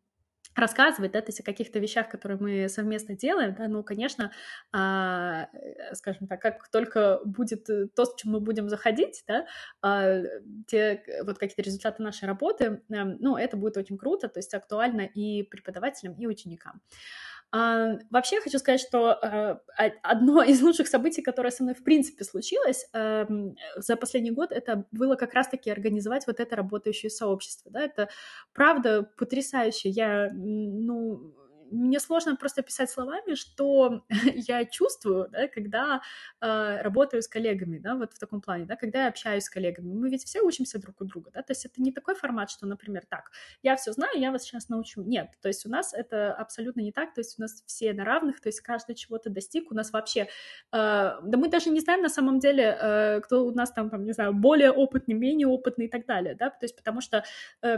рассказывать, 0.56 1.12
да, 1.12 1.22
то 1.22 1.30
есть 1.30 1.40
о 1.40 1.44
каких-то 1.44 1.80
вещах, 1.80 2.10
которые 2.10 2.38
мы 2.40 2.70
совместно 2.70 3.16
делаем, 3.16 3.56
да, 3.56 3.68
ну, 3.68 3.84
конечно, 3.84 4.32
а, 4.72 5.48
э, 5.54 5.96
скажем 5.96 6.28
так, 6.28 6.42
как 6.42 6.70
только 6.70 7.22
будет 7.26 7.70
э, 7.70 7.88
то, 7.88 8.06
с 8.06 8.16
чем 8.16 8.34
мы 8.34 8.40
будем 8.40 8.70
заходить, 8.70 9.24
да, 9.28 9.48
а, 9.82 10.22
те 10.68 11.04
вот 11.24 11.40
какие-то 11.40 11.64
результаты 11.64 12.04
нашей 12.04 12.26
работы, 12.26 12.84
а, 12.92 13.06
ну, 13.20 13.36
это 13.36 13.58
будет 13.58 13.78
очень 13.78 13.98
круто, 13.98 14.28
то 14.28 14.40
есть 14.40 14.54
актуально 14.54 15.02
и 15.02 15.44
преподавателям, 15.44 16.14
и 16.14 16.28
ученикам. 16.28 16.82
А, 16.84 17.33
вообще 17.54 18.42
хочу 18.42 18.58
сказать, 18.58 18.82
что 18.82 19.12
а, 19.12 19.60
одно 20.02 20.42
из 20.42 20.62
лучших 20.62 20.88
событий, 20.88 21.22
которое 21.22 21.52
со 21.52 21.62
мной 21.62 21.76
в 21.76 21.84
принципе 21.84 22.24
случилось 22.24 22.88
а, 22.94 23.28
за 23.76 23.96
последний 23.96 24.32
год, 24.32 24.52
это 24.52 24.86
было 24.92 25.16
как 25.16 25.34
раз-таки 25.36 25.70
организовать 25.70 26.26
вот 26.26 26.40
это 26.40 26.56
работающее 26.56 27.12
сообщество. 27.12 27.70
Да? 27.72 27.82
Это 27.82 28.10
правда 28.54 29.04
потрясающе. 29.04 29.90
Я, 29.90 30.32
ну, 30.34 31.34
мне 31.74 32.00
сложно 32.00 32.36
просто 32.36 32.62
писать 32.62 32.90
словами, 32.90 33.36
что 33.36 34.04
я 34.36 34.66
чувствую, 34.66 35.28
да, 35.32 35.48
когда 35.48 36.02
э, 36.40 36.82
работаю 36.82 37.22
с 37.22 37.28
коллегами, 37.28 37.80
да, 37.80 37.96
вот 37.96 38.14
в 38.14 38.20
таком 38.20 38.42
плане, 38.42 38.66
да, 38.66 38.76
когда 38.76 39.04
я 39.04 39.08
общаюсь 39.08 39.44
с 39.44 39.50
коллегами. 39.50 39.94
Мы 39.94 40.10
ведь 40.10 40.24
все 40.24 40.42
учимся 40.42 40.80
друг 40.80 41.02
у 41.02 41.06
друга, 41.06 41.32
да, 41.34 41.42
то 41.42 41.52
есть 41.52 41.66
это 41.66 41.82
не 41.82 41.92
такой 41.92 42.16
формат, 42.16 42.50
что, 42.50 42.66
например, 42.68 43.04
так, 43.10 43.32
я 43.64 43.76
все 43.76 43.92
знаю, 43.92 44.20
я 44.20 44.32
вас 44.32 44.44
сейчас 44.44 44.70
научу. 44.70 45.02
Нет, 45.02 45.32
то 45.42 45.48
есть 45.48 45.66
у 45.66 45.70
нас 45.70 45.94
это 45.94 46.34
абсолютно 46.34 46.82
не 46.82 46.92
так, 46.92 47.14
то 47.14 47.22
есть 47.22 47.40
у 47.40 47.42
нас 47.42 47.64
все 47.66 47.94
на 47.94 48.06
равных, 48.06 48.40
то 48.40 48.50
есть 48.50 48.62
каждый 48.62 48.96
чего-то 48.96 49.30
достиг, 49.30 49.72
у 49.72 49.76
нас 49.76 49.92
вообще, 49.92 50.22
э, 50.22 50.28
да 50.72 51.38
мы 51.38 51.50
даже 51.50 51.70
не 51.70 51.80
знаем 51.80 52.02
на 52.02 52.10
самом 52.10 52.40
деле, 52.40 52.78
э, 52.80 53.22
кто 53.22 53.46
у 53.46 53.52
нас 53.52 53.72
там, 53.72 53.90
там, 53.90 54.06
не 54.06 54.14
знаю, 54.14 54.34
более 54.34 54.72
опытный, 54.72 55.16
менее 55.16 55.48
опытный 55.48 55.86
и 55.86 55.90
так 55.90 56.06
далее, 56.06 56.36
да, 56.36 56.50
то 56.50 56.64
есть 56.64 56.76
потому 56.76 57.02
что 57.02 57.24
э, 57.62 57.78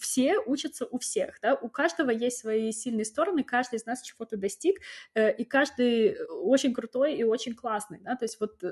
все 0.00 0.38
учатся 0.38 0.86
у 0.86 0.98
всех, 0.98 1.38
да, 1.40 1.54
у 1.54 1.68
каждого 1.68 2.10
есть 2.10 2.38
свои 2.38 2.63
свои 2.64 2.72
сильные 2.72 3.04
стороны, 3.04 3.44
каждый 3.44 3.76
из 3.76 3.86
нас 3.86 4.02
чего-то 4.02 4.36
достиг, 4.36 4.80
э, 5.14 5.34
и 5.34 5.44
каждый 5.44 6.16
очень 6.28 6.72
крутой 6.72 7.14
и 7.14 7.24
очень 7.24 7.54
классный, 7.54 8.00
да, 8.00 8.16
то 8.16 8.24
есть 8.24 8.40
вот 8.40 8.62
э, 8.62 8.70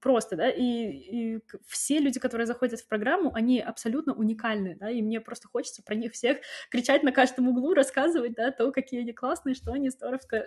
просто, 0.00 0.36
да, 0.36 0.50
и, 0.50 0.62
и 0.62 1.40
все 1.66 1.98
люди, 1.98 2.20
которые 2.20 2.46
заходят 2.46 2.80
в 2.80 2.88
программу, 2.88 3.34
они 3.34 3.60
абсолютно 3.60 4.14
уникальны, 4.14 4.76
да, 4.80 4.90
и 4.90 5.02
мне 5.02 5.20
просто 5.20 5.48
хочется 5.48 5.82
про 5.82 5.94
них 5.94 6.12
всех 6.12 6.38
кричать 6.70 7.02
на 7.02 7.12
каждом 7.12 7.48
углу, 7.48 7.74
рассказывать, 7.74 8.34
да, 8.34 8.50
то, 8.50 8.70
какие 8.72 9.00
они 9.00 9.12
классные, 9.12 9.54
что 9.54 9.72
они 9.72 9.90
здоровско, 9.90 10.44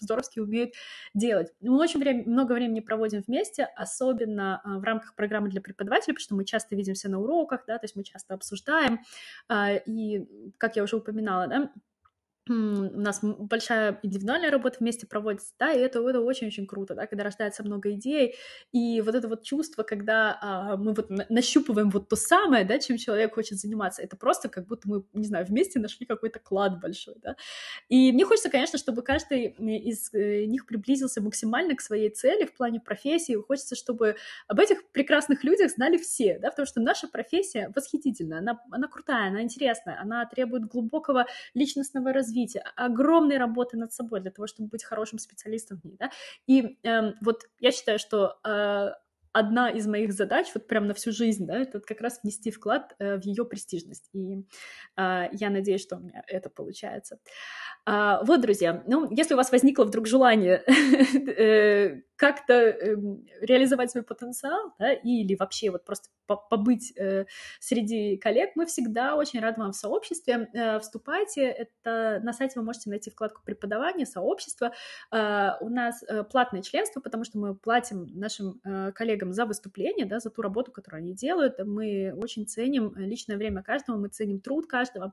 здоровски 0.00 0.40
умеют 0.40 0.74
делать. 1.14 1.52
Мы 1.60 1.78
очень 1.78 2.00
время, 2.00 2.24
много 2.26 2.52
времени 2.52 2.80
проводим 2.80 3.22
вместе, 3.26 3.64
особенно 3.76 4.60
в 4.64 4.82
рамках 4.82 5.14
программы 5.14 5.48
для 5.48 5.60
преподавателей, 5.60 6.14
потому 6.14 6.24
что 6.24 6.34
мы 6.34 6.44
часто 6.44 6.76
видимся 6.76 7.08
на 7.08 7.20
уроках, 7.20 7.64
да, 7.66 7.78
то 7.78 7.84
есть 7.84 7.96
мы 7.96 8.04
часто 8.04 8.34
обсуждаем, 8.34 9.00
а, 9.48 9.74
и, 9.74 10.26
как 10.58 10.76
я 10.76 10.82
уже 10.82 10.96
упоминала, 10.96 11.46
да, 11.46 11.70
у 12.48 12.52
нас 12.52 13.20
большая 13.22 13.98
индивидуальная 14.02 14.50
работа 14.50 14.76
вместе 14.80 15.06
проводится, 15.06 15.54
да, 15.58 15.72
и 15.72 15.78
это, 15.78 16.06
это 16.06 16.20
очень-очень 16.20 16.66
круто, 16.66 16.94
да, 16.94 17.06
когда 17.06 17.24
рождается 17.24 17.62
много 17.64 17.92
идей, 17.92 18.34
и 18.72 19.00
вот 19.00 19.14
это 19.14 19.28
вот 19.28 19.42
чувство, 19.42 19.82
когда 19.82 20.38
а, 20.42 20.76
мы 20.76 20.92
вот 20.92 21.08
нащупываем 21.30 21.88
вот 21.88 22.08
то 22.08 22.16
самое, 22.16 22.64
да, 22.66 22.78
чем 22.78 22.98
человек 22.98 23.34
хочет 23.34 23.58
заниматься, 23.58 24.02
это 24.02 24.16
просто 24.16 24.50
как 24.50 24.66
будто 24.66 24.88
мы, 24.88 25.04
не 25.14 25.26
знаю, 25.26 25.46
вместе 25.46 25.78
нашли 25.78 26.04
какой-то 26.04 26.38
клад 26.38 26.80
большой, 26.80 27.14
да, 27.22 27.36
и 27.88 28.12
мне 28.12 28.26
хочется, 28.26 28.50
конечно, 28.50 28.78
чтобы 28.78 29.00
каждый 29.02 29.46
из 29.46 30.12
э, 30.12 30.44
них 30.44 30.66
приблизился 30.66 31.22
максимально 31.22 31.74
к 31.76 31.80
своей 31.80 32.10
цели 32.10 32.44
в 32.44 32.54
плане 32.54 32.78
профессии, 32.78 33.34
хочется, 33.34 33.74
чтобы 33.74 34.16
об 34.48 34.60
этих 34.60 34.86
прекрасных 34.90 35.44
людях 35.44 35.70
знали 35.70 35.96
все, 35.96 36.38
да, 36.38 36.50
потому 36.50 36.66
что 36.66 36.80
наша 36.80 37.08
профессия 37.08 37.72
восхитительная, 37.74 38.40
она, 38.40 38.60
она 38.70 38.86
крутая, 38.86 39.28
она 39.28 39.42
интересная, 39.42 39.98
она 39.98 40.26
требует 40.26 40.66
глубокого 40.66 41.26
личностного 41.54 42.12
развития, 42.12 42.33
развития, 42.34 42.64
огромной 42.76 43.38
работы 43.38 43.76
над 43.76 43.92
собой 43.92 44.20
для 44.20 44.30
того, 44.30 44.46
чтобы 44.46 44.68
быть 44.68 44.84
хорошим 44.84 45.18
специалистом 45.18 45.78
в 45.80 45.84
ней, 45.84 45.96
да, 45.98 46.10
и 46.46 46.78
э, 46.82 47.12
вот 47.22 47.42
я 47.60 47.72
считаю, 47.72 47.98
что 47.98 48.38
э, 48.44 48.90
одна 49.32 49.68
из 49.68 49.86
моих 49.86 50.12
задач, 50.12 50.46
вот 50.54 50.68
прям 50.68 50.86
на 50.86 50.94
всю 50.94 51.12
жизнь, 51.12 51.46
да, 51.46 51.58
это 51.58 51.80
как 51.80 52.00
раз 52.00 52.20
внести 52.22 52.50
вклад 52.50 52.94
э, 52.98 53.18
в 53.18 53.24
ее 53.24 53.44
престижность. 53.44 54.08
И 54.12 54.44
э, 54.96 55.28
я 55.32 55.50
надеюсь, 55.50 55.82
что 55.82 55.96
у 55.96 56.00
меня 56.00 56.22
это 56.28 56.50
получается. 56.50 57.18
А, 57.84 58.22
вот, 58.24 58.40
друзья, 58.40 58.84
ну, 58.86 59.10
если 59.10 59.34
у 59.34 59.36
вас 59.36 59.50
возникло 59.50 59.84
вдруг 59.84 60.06
желание 60.06 60.62
э, 60.68 62.00
как-то 62.16 62.54
э, 62.54 62.96
реализовать 63.40 63.90
свой 63.90 64.04
потенциал, 64.04 64.72
да, 64.78 64.92
или 64.92 65.34
вообще 65.34 65.70
вот 65.70 65.84
просто 65.84 66.08
побыть 66.26 66.92
э, 66.96 67.26
среди 67.60 68.16
коллег, 68.16 68.52
мы 68.54 68.66
всегда 68.66 69.14
очень 69.16 69.40
рады 69.40 69.60
вам 69.60 69.72
в 69.72 69.76
сообществе. 69.76 70.48
Э, 70.54 70.78
вступайте, 70.78 71.42
это 71.42 72.20
на 72.22 72.32
сайте 72.32 72.58
вы 72.58 72.64
можете 72.64 72.90
найти 72.90 73.10
вкладку 73.10 73.42
преподавания, 73.44 74.06
сообщество. 74.06 74.72
Э, 75.12 75.52
у 75.60 75.68
нас 75.68 76.02
э, 76.02 76.24
платное 76.24 76.62
членство, 76.62 77.00
потому 77.00 77.24
что 77.24 77.38
мы 77.38 77.54
платим 77.54 78.06
нашим 78.14 78.60
э, 78.64 78.92
коллегам 78.92 79.32
за 79.32 79.46
выступление, 79.46 80.06
да, 80.06 80.20
за 80.20 80.30
ту 80.30 80.42
работу, 80.42 80.72
которую 80.72 80.98
они 80.98 81.14
делают. 81.14 81.58
Мы 81.58 82.14
очень 82.16 82.46
ценим 82.46 82.94
личное 82.96 83.36
время 83.36 83.62
каждого, 83.62 83.96
мы 83.96 84.08
ценим 84.08 84.40
труд 84.40 84.66
каждого. 84.66 85.12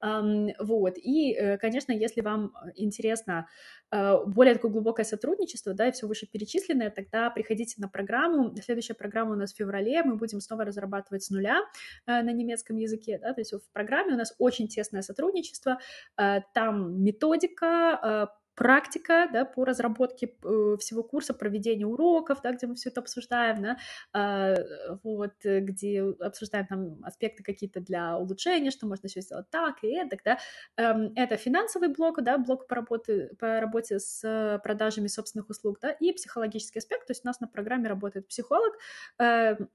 Э, 0.00 0.22
вот, 0.60 0.96
и, 0.96 1.32
э, 1.32 1.58
конечно, 1.58 1.92
если 1.92 2.20
вам 2.20 2.52
э, 2.54 2.70
интересно 2.76 3.48
э, 3.90 4.24
более 4.26 4.54
такое 4.54 4.70
глубокое 4.70 5.04
сотрудничество, 5.04 5.74
да, 5.74 5.88
и 5.88 5.92
все 5.92 6.06
вышеперечисленное, 6.06 6.51
тогда 6.94 7.30
приходите 7.30 7.76
на 7.78 7.88
программу. 7.88 8.54
Следующая 8.62 8.94
программа 8.94 9.32
у 9.32 9.36
нас 9.36 9.52
в 9.52 9.56
феврале, 9.56 10.02
мы 10.02 10.16
будем 10.16 10.40
снова 10.40 10.64
разрабатывать 10.64 11.24
с 11.24 11.30
нуля 11.30 11.60
э, 12.06 12.22
на 12.22 12.32
немецком 12.32 12.76
языке, 12.76 13.18
да, 13.18 13.32
то 13.32 13.40
есть 13.40 13.52
в 13.52 13.72
программе 13.72 14.14
у 14.14 14.16
нас 14.16 14.34
очень 14.38 14.68
тесное 14.68 15.02
сотрудничество, 15.02 15.78
там 16.54 17.02
методика, 17.02 18.30
практика, 18.54 19.28
да, 19.32 19.44
по 19.44 19.64
разработке 19.64 20.34
э, 20.44 20.76
всего 20.78 21.02
курса, 21.02 21.34
проведения 21.34 21.86
уроков, 21.86 22.40
да, 22.42 22.52
где 22.52 22.66
мы 22.66 22.74
все 22.74 22.90
это 22.90 23.00
обсуждаем, 23.00 23.62
да, 23.62 23.76
а, 24.12 24.54
вот, 25.02 25.32
э, 25.44 25.60
где 25.60 26.02
обсуждаем 26.20 26.66
там 26.66 27.04
аспекты 27.04 27.42
какие-то 27.42 27.80
для 27.80 28.16
улучшения, 28.18 28.70
что 28.70 28.86
можно 28.86 29.06
еще 29.06 29.20
сделать 29.20 29.48
так 29.50 29.82
и 29.82 29.88
это, 29.88 30.16
да. 30.24 30.38
Эм, 30.76 31.12
это 31.16 31.36
финансовый 31.36 31.88
блок, 31.88 32.22
да, 32.22 32.38
блок 32.38 32.66
по 32.66 32.76
работе, 32.76 33.30
по 33.38 33.60
работе 33.60 33.98
с 33.98 34.60
продажами 34.62 35.08
собственных 35.08 35.50
услуг, 35.50 35.78
да, 35.80 35.90
и 35.90 36.12
психологический 36.12 36.78
аспект, 36.78 37.06
то 37.06 37.12
есть 37.12 37.24
у 37.24 37.28
нас 37.28 37.40
на 37.40 37.48
программе 37.48 37.88
работает 37.88 38.28
психолог, 38.28 38.74
эм, 39.18 39.68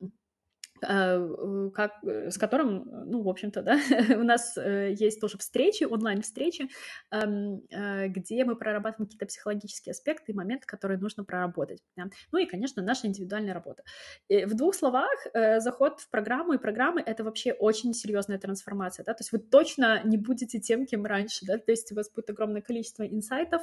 как, 0.80 2.04
э, 2.04 2.32
с 2.32 2.38
которым, 2.38 2.84
ну, 3.06 3.22
в 3.22 3.30
общем-то, 3.30 3.62
да, 3.62 3.78
у 4.18 4.24
нас 4.24 4.58
э, 4.58 4.94
есть 4.98 5.20
тоже 5.20 5.38
встречи, 5.38 5.84
онлайн-встречи, 5.84 6.70
эм, 7.12 7.62
где 8.08 8.46
мы 8.46 8.56
прорабатываем 8.56 9.08
какие-то 9.08 9.26
психологические 9.26 9.92
аспекты 9.92 10.32
и 10.32 10.36
моменты, 10.36 10.66
которые 10.66 11.00
нужно 11.00 11.24
проработать. 11.24 11.82
Да. 11.96 12.06
Ну 12.32 12.40
и, 12.40 12.46
конечно, 12.46 12.82
наша 12.82 13.08
индивидуальная 13.08 13.54
работа. 13.54 13.84
И 14.28 14.46
в 14.46 14.56
двух 14.56 14.76
словах, 14.76 15.10
заход 15.34 16.00
в 16.00 16.10
программу 16.10 16.54
и 16.54 16.58
программы— 16.58 17.02
это 17.06 17.24
вообще 17.24 17.54
очень 17.54 17.94
серьезная 17.94 18.38
трансформация, 18.38 19.04
да, 19.04 19.14
то 19.14 19.22
есть 19.22 19.32
вы 19.32 19.40
точно 19.40 20.02
не 20.04 20.18
будете 20.18 20.60
тем, 20.60 20.86
кем 20.86 21.06
раньше, 21.06 21.46
да, 21.46 21.58
то 21.58 21.72
есть 21.72 21.92
у 21.92 21.96
вас 21.96 22.10
будет 22.12 22.30
огромное 22.30 22.62
количество 22.62 23.04
инсайтов, 23.08 23.62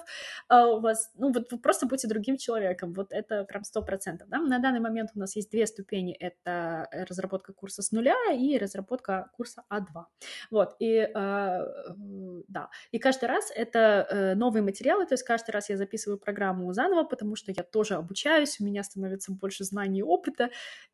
а 0.49 0.69
у 0.69 0.81
вас, 0.81 1.11
ну, 1.17 1.33
вот 1.33 1.51
вы 1.51 1.59
просто 1.59 1.87
будете 1.87 2.09
другим 2.09 2.37
человеком, 2.37 2.93
вот 2.93 3.13
это 3.13 3.45
прям 3.45 3.65
сто 3.65 3.83
процентов, 3.83 4.29
да. 4.29 4.39
На 4.39 4.59
данный 4.59 4.81
момент 4.81 5.11
у 5.15 5.19
нас 5.19 5.37
есть 5.37 5.51
две 5.51 5.67
ступени, 5.67 6.13
это 6.13 6.89
разработка 7.05 7.53
курса 7.53 7.83
с 7.83 7.93
нуля 7.93 8.17
и 8.33 8.59
разработка 8.59 9.31
курса 9.37 9.65
А2. 9.71 10.05
Вот, 10.51 10.77
и 10.79 10.97
э, 10.97 11.67
да, 12.49 12.71
и 12.91 12.99
каждый 12.99 13.27
раз 13.27 13.51
это 13.55 14.07
э, 14.11 14.35
новые 14.35 14.63
материалы, 14.63 15.07
то 15.07 15.15
есть 15.15 15.25
каждый 15.25 15.51
раз 15.51 15.71
я 15.71 15.77
записываю 15.77 16.19
программу 16.19 16.73
заново, 16.73 17.05
потому 17.05 17.37
что 17.37 17.53
я 17.53 17.63
тоже 17.63 17.95
обучаюсь, 17.95 18.61
у 18.61 18.65
меня 18.65 18.83
становится 18.83 19.33
больше 19.33 19.65
знаний 19.65 20.01
и 20.01 20.03
опыта, 20.03 20.51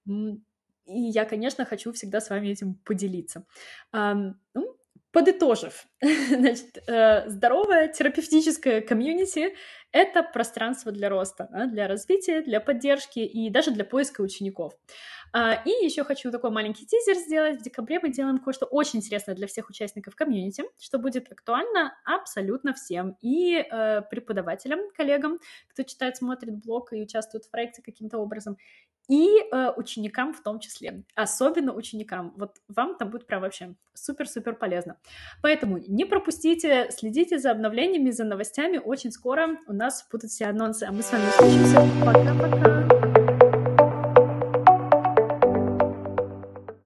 и 0.07 1.01
я, 1.01 1.25
конечно, 1.25 1.65
хочу 1.65 1.93
всегда 1.93 2.21
с 2.21 2.31
вами 2.31 2.49
этим 2.49 2.75
поделиться. 2.75 3.47
Ну, 3.93 4.70
подытожив, 5.13 5.87
значит, 6.01 6.79
э, 6.87 7.29
здоровое 7.29 7.89
терапевтическое 7.89 8.81
комьюнити— 8.81 9.55
это 9.93 10.23
пространство 10.23 10.93
для 10.93 11.09
роста, 11.09 11.49
для 11.69 11.89
развития, 11.89 12.43
для 12.43 12.61
поддержки 12.61 13.19
и 13.19 13.51
даже 13.51 13.73
для 13.73 13.85
поиска 13.85 14.21
учеников. 14.21 14.75
А, 15.33 15.63
и 15.65 15.71
еще 15.85 16.05
хочу 16.05 16.31
такой 16.31 16.51
маленький 16.51 16.87
тизер 16.87 17.17
сделать. 17.17 17.61
В 17.61 17.63
декабре 17.63 18.01
мы 18.01 18.11
делаем 18.11 18.39
кое-что 18.39 18.67
очень 18.67 18.99
интересное 18.99 19.35
для 19.35 19.47
всех 19.47 19.69
участников 19.69 20.17
комьюнити, 20.17 20.65
что 20.79 20.99
будет 20.99 21.31
актуально 21.31 21.93
абсолютно 22.05 22.75
всем. 22.75 23.17
И 23.21 23.57
э, 23.57 24.03
преподавателям, 24.11 24.81
коллегам, 24.97 25.39
кто 25.69 25.83
читает, 25.85 26.17
смотрит 26.17 26.57
блог 26.57 26.93
и 26.93 27.03
участвует 27.03 27.45
в 27.45 27.51
проекте 27.51 27.83
каким-то 27.83 28.19
образом, 28.19 28.57
и 29.09 29.29
э, 29.29 29.73
ученикам 29.77 30.33
в 30.33 30.43
том 30.43 30.61
числе. 30.61 31.03
Особенно 31.15 31.75
ученикам. 31.75 32.33
Вот 32.37 32.57
вам 32.69 32.97
там 32.97 33.11
будет 33.11 33.27
прям 33.27 33.43
вообще 33.43 33.75
супер-супер 33.95 34.55
полезно. 34.55 34.97
Поэтому 35.43 35.79
не 35.79 36.05
пропустите, 36.05 36.91
следите 36.91 37.39
за 37.39 37.51
обновлениями, 37.51 38.11
за 38.11 38.25
новостями. 38.25 38.79
Очень 38.79 39.13
скоро 39.13 39.59
у 39.67 39.73
нас 39.73 40.07
будут 40.11 40.31
все 40.31 40.47
анонсы. 40.47 40.85
А 40.85 40.93
мы 40.93 41.03
с 41.03 41.11
вами 41.11 41.29
услышимся. 41.29 41.87
Пока-пока. 42.05 43.20